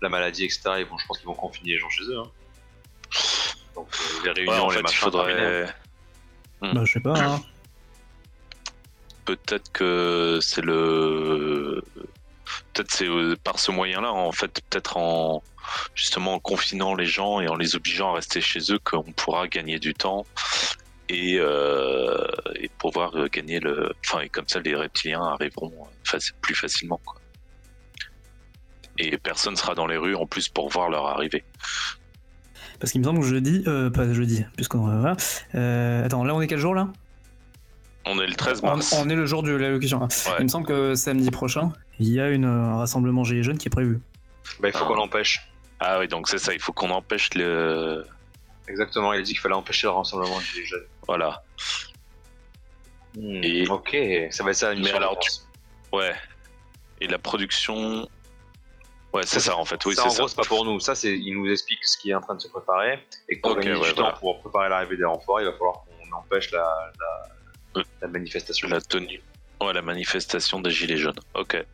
la 0.02 0.08
maladie, 0.08 0.44
etc., 0.44 0.60
ils 0.80 0.86
vont, 0.86 0.98
je 0.98 1.06
pense 1.06 1.18
qu'ils 1.18 1.26
vont 1.28 1.34
confiner 1.34 1.70
les 1.74 1.78
gens 1.78 1.88
chez 1.88 2.04
eux. 2.04 2.18
hein. 2.18 2.30
Donc 3.76 3.88
euh, 3.94 4.32
les 4.34 4.42
Ouais, 4.42 4.48
réunions, 4.50 4.64
en 4.66 4.68
les 4.70 4.76
fait, 4.76 4.82
machins, 4.82 4.98
faudrait. 5.00 5.74
Bah, 6.62 6.84
je 6.84 6.92
sais 6.92 7.00
pas. 7.00 7.14
hein. 7.18 7.40
Peut-être 9.24 9.70
que 9.72 10.38
c'est 10.42 10.60
le. 10.62 11.82
Peut-être 12.74 12.90
c'est 12.90 13.08
euh, 13.08 13.36
par 13.42 13.58
ce 13.58 13.70
moyen-là, 13.70 14.12
en 14.12 14.32
fait, 14.32 14.60
peut-être 14.68 14.96
en 14.96 15.42
justement 15.94 16.34
en 16.34 16.38
confinant 16.38 16.94
les 16.94 17.06
gens 17.06 17.40
et 17.40 17.48
en 17.48 17.56
les 17.56 17.74
obligeant 17.76 18.10
à 18.10 18.16
rester 18.16 18.40
chez 18.40 18.60
eux 18.70 18.78
qu'on 18.82 19.04
pourra 19.12 19.48
gagner 19.48 19.78
du 19.78 19.94
temps 19.94 20.26
et, 21.08 21.36
euh, 21.38 22.26
et 22.56 22.68
pouvoir 22.78 23.16
euh, 23.16 23.28
gagner 23.28 23.60
le. 23.60 23.92
Enfin, 24.04 24.20
et 24.20 24.28
comme 24.28 24.48
ça, 24.48 24.60
les 24.60 24.74
reptiliens 24.74 25.22
arriveront 25.22 25.72
plus 26.40 26.54
facilement. 26.54 27.00
Quoi. 27.04 27.20
Et 28.98 29.18
personne 29.18 29.56
sera 29.56 29.74
dans 29.74 29.86
les 29.86 29.96
rues 29.96 30.14
en 30.14 30.26
plus 30.26 30.48
pour 30.48 30.68
voir 30.68 30.88
leur 30.88 31.06
arrivée. 31.06 31.44
Parce 32.78 32.92
qu'il 32.92 33.00
me 33.00 33.06
semble 33.06 33.20
que 33.20 33.26
jeudi, 33.26 33.64
euh, 33.66 33.90
pas 33.90 34.12
jeudi, 34.12 34.44
puisqu'on. 34.56 34.88
Euh, 34.88 36.04
attends, 36.04 36.24
là 36.24 36.34
on 36.34 36.40
est 36.40 36.46
quel 36.46 36.58
jour 36.58 36.74
là? 36.74 36.88
On 38.06 38.20
est 38.20 38.26
le 38.26 38.34
13 38.34 38.60
on, 38.62 38.66
mars. 38.66 38.94
on 38.98 39.08
est 39.08 39.14
le 39.14 39.26
jour 39.26 39.42
de 39.42 39.52
l'allocution. 39.52 40.00
Ouais. 40.00 40.08
Il 40.38 40.44
me 40.44 40.48
semble 40.48 40.66
que 40.66 40.94
samedi 40.94 41.30
prochain, 41.30 41.72
il 42.00 42.08
y 42.12 42.20
a 42.20 42.28
une, 42.30 42.44
un 42.44 42.76
rassemblement 42.78 43.24
Gilets 43.24 43.42
jaunes 43.42 43.58
qui 43.58 43.68
est 43.68 43.70
prévu. 43.70 44.00
Bah, 44.60 44.68
il 44.68 44.72
faut 44.72 44.84
Ah. 44.84 44.86
qu'on 44.88 44.94
l'empêche. 44.94 45.48
Ah 45.80 45.98
oui, 45.98 46.08
donc 46.08 46.28
c'est 46.28 46.38
ça, 46.38 46.52
il 46.54 46.60
faut 46.60 46.72
qu'on 46.72 46.90
empêche 46.90 47.30
le. 47.34 48.04
Exactement, 48.68 49.12
il 49.12 49.18
a 49.20 49.22
dit 49.22 49.32
qu'il 49.32 49.40
fallait 49.40 49.54
empêcher 49.54 49.86
le 49.86 49.92
rassemblement 49.92 50.38
des 50.54 50.64
jeunes. 50.64 50.86
Voilà. 51.06 51.42
Et- 53.22 53.68
Ok, 53.68 53.96
ça 54.30 54.42
va 54.42 54.50
être 54.50 54.56
ça 54.56 54.70
la 54.70 54.74
mission. 54.74 54.96
alors, 54.96 55.14
pense. 55.14 55.48
Ouais. 55.92 56.14
Et 57.00 57.06
la 57.06 57.18
production. 57.18 58.08
Ouais, 59.12 59.22
c'est 59.24 59.38
ça 59.40 59.56
en 59.56 59.64
fait. 59.64 59.84
Oui, 59.86 59.94
ça, 59.94 60.02
c'est 60.02 60.08
en 60.08 60.10
ça. 60.10 60.18
gros, 60.18 60.28
c'est 60.28 60.36
pas 60.36 60.42
pour 60.44 60.64
nous. 60.64 60.80
Ça, 60.80 60.94
c'est, 60.96 61.16
il 61.16 61.34
nous 61.40 61.48
explique 61.50 61.84
ce 61.84 61.96
qui 61.96 62.10
est 62.10 62.14
en 62.14 62.20
train 62.20 62.34
de 62.34 62.40
se 62.40 62.48
préparer. 62.48 62.98
Et 63.28 63.36
pour 63.36 63.52
Ok, 63.52 63.58
gagner 63.60 63.76
ouais, 63.78 63.88
du 63.90 63.94
temps 63.94 64.02
voilà. 64.02 64.16
pour 64.18 64.40
préparer 64.40 64.68
l'arrivée 64.68 64.96
des 64.96 65.04
renforts, 65.04 65.40
il 65.40 65.44
va 65.46 65.52
falloir 65.52 65.84
qu'on 65.84 66.12
empêche 66.16 66.50
la, 66.50 66.92
la, 66.98 67.80
Euh. 67.80 67.84
la 68.02 68.08
manifestation. 68.08 68.68
La 68.68 68.80
tenue. 68.80 69.20
Ouais, 69.60 69.72
la 69.72 69.82
manifestation 69.82 70.60
des 70.60 70.70
Gilets 70.70 70.96
jaunes. 70.96 71.18
Ok. 71.34 71.64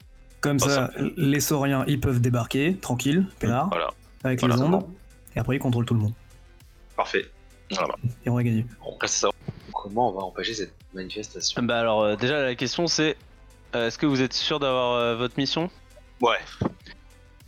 Comme 0.41 0.59
Oh, 0.63 0.69
ça, 0.69 0.91
les 1.17 1.41
sauriens, 1.41 1.85
ils 1.87 2.01
peuvent 2.01 2.21
débarquer, 2.21 2.77
tranquille, 2.77 3.27
peinard, 3.39 3.69
Voilà. 3.69 3.91
avec 4.25 4.41
Voilà. 4.41 4.57
les 4.57 4.63
ondes, 4.63 4.87
et 5.37 5.39
après 5.39 5.57
ils 5.57 5.59
contrôlent 5.59 5.85
tout 5.85 5.95
le 5.95 6.01
monde. 6.01 6.13
Parfait. 6.97 7.27
Voilà. 7.73 7.95
Et 8.25 8.31
on 8.31 8.35
va 8.37 8.43
gagner. 8.43 8.65
Bon, 8.83 8.97
ça. 9.07 9.29
Comment 9.73 10.09
on 10.11 10.13
va 10.13 10.23
empêcher 10.25 10.55
cette 10.55 10.75
manifestation? 10.95 11.63
Bah 11.63 11.79
alors 11.81 12.03
euh, 12.03 12.17
déjà 12.17 12.43
la 12.43 12.55
question 12.55 12.87
c'est 12.87 13.17
euh, 13.75 13.87
est-ce 13.87 13.97
que 13.99 14.07
vous 14.07 14.21
êtes 14.21 14.33
sûr 14.33 14.59
d'avoir 14.61 14.95
euh, 14.95 15.17
votre 15.17 15.35
mission? 15.39 15.71
Ouais. 16.21 16.37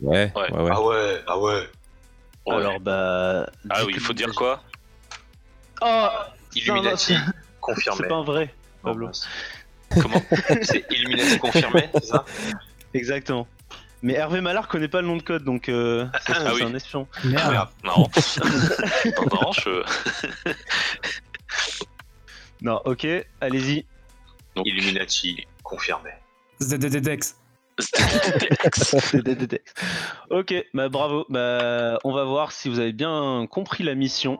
Ouais, 0.01 0.31
Ouais. 0.35 0.51
ouais, 0.51 0.61
ouais. 0.61 0.71
Ah 0.73 0.81
ouais, 0.81 1.23
ah 1.27 1.39
ouais. 1.39 1.67
Ouais. 2.47 2.55
Alors 2.55 2.79
bah. 2.79 3.49
Ah 3.69 3.85
oui, 3.85 3.93
il 3.95 3.99
faut 3.99 4.13
dire 4.13 4.33
quoi? 4.33 4.63
Oh 5.81 6.07
Illuminati, 6.55 7.15
confirmé. 7.59 7.97
C'est 8.01 8.07
pas 8.07 8.15
un 8.15 8.23
vrai. 8.23 8.53
Pablo. 8.81 9.07
mince. 9.07 9.27
Comment? 10.01 10.21
C'est 10.61 10.85
Illuminati 10.89 11.37
confirmé, 11.39 11.89
c'est 11.93 12.05
ça? 12.05 12.25
Exactement. 12.93 13.47
Mais 14.01 14.13
Hervé 14.13 14.41
Mallard 14.41 14.67
connaît 14.67 14.89
pas 14.89 15.01
le 15.01 15.07
nom 15.07 15.15
de 15.15 15.21
code 15.21 15.45
donc 15.45 15.69
euh, 15.69 16.05
Ah 16.27 16.51
oui. 16.51 16.57
c'est 16.57 16.63
un 16.63 16.75
espion. 16.75 17.07
Merde. 17.23 17.51
merde. 17.51 17.69
Non. 17.83 17.97
non, 17.97 19.25
non, 19.31 19.51
je. 19.53 19.83
Non, 22.61 22.81
ok, 22.85 23.05
allez-y. 23.41 23.85
Donc, 24.55 24.65
Illuminati 24.65 25.45
confirmé. 25.63 26.11
ZDDX. 26.61 27.35
ok, 30.29 30.53
bah 30.73 30.87
bravo. 30.87 31.25
Bah 31.27 31.99
on 32.05 32.13
va 32.13 32.23
voir 32.23 32.53
si 32.53 32.69
vous 32.69 32.79
avez 32.79 32.93
bien 32.93 33.47
compris 33.49 33.83
la 33.83 33.95
mission. 33.95 34.39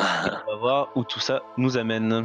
On 0.00 0.04
va 0.52 0.56
voir 0.58 0.88
où 0.96 1.04
tout 1.04 1.20
ça 1.20 1.42
nous 1.58 1.76
amène. 1.76 2.24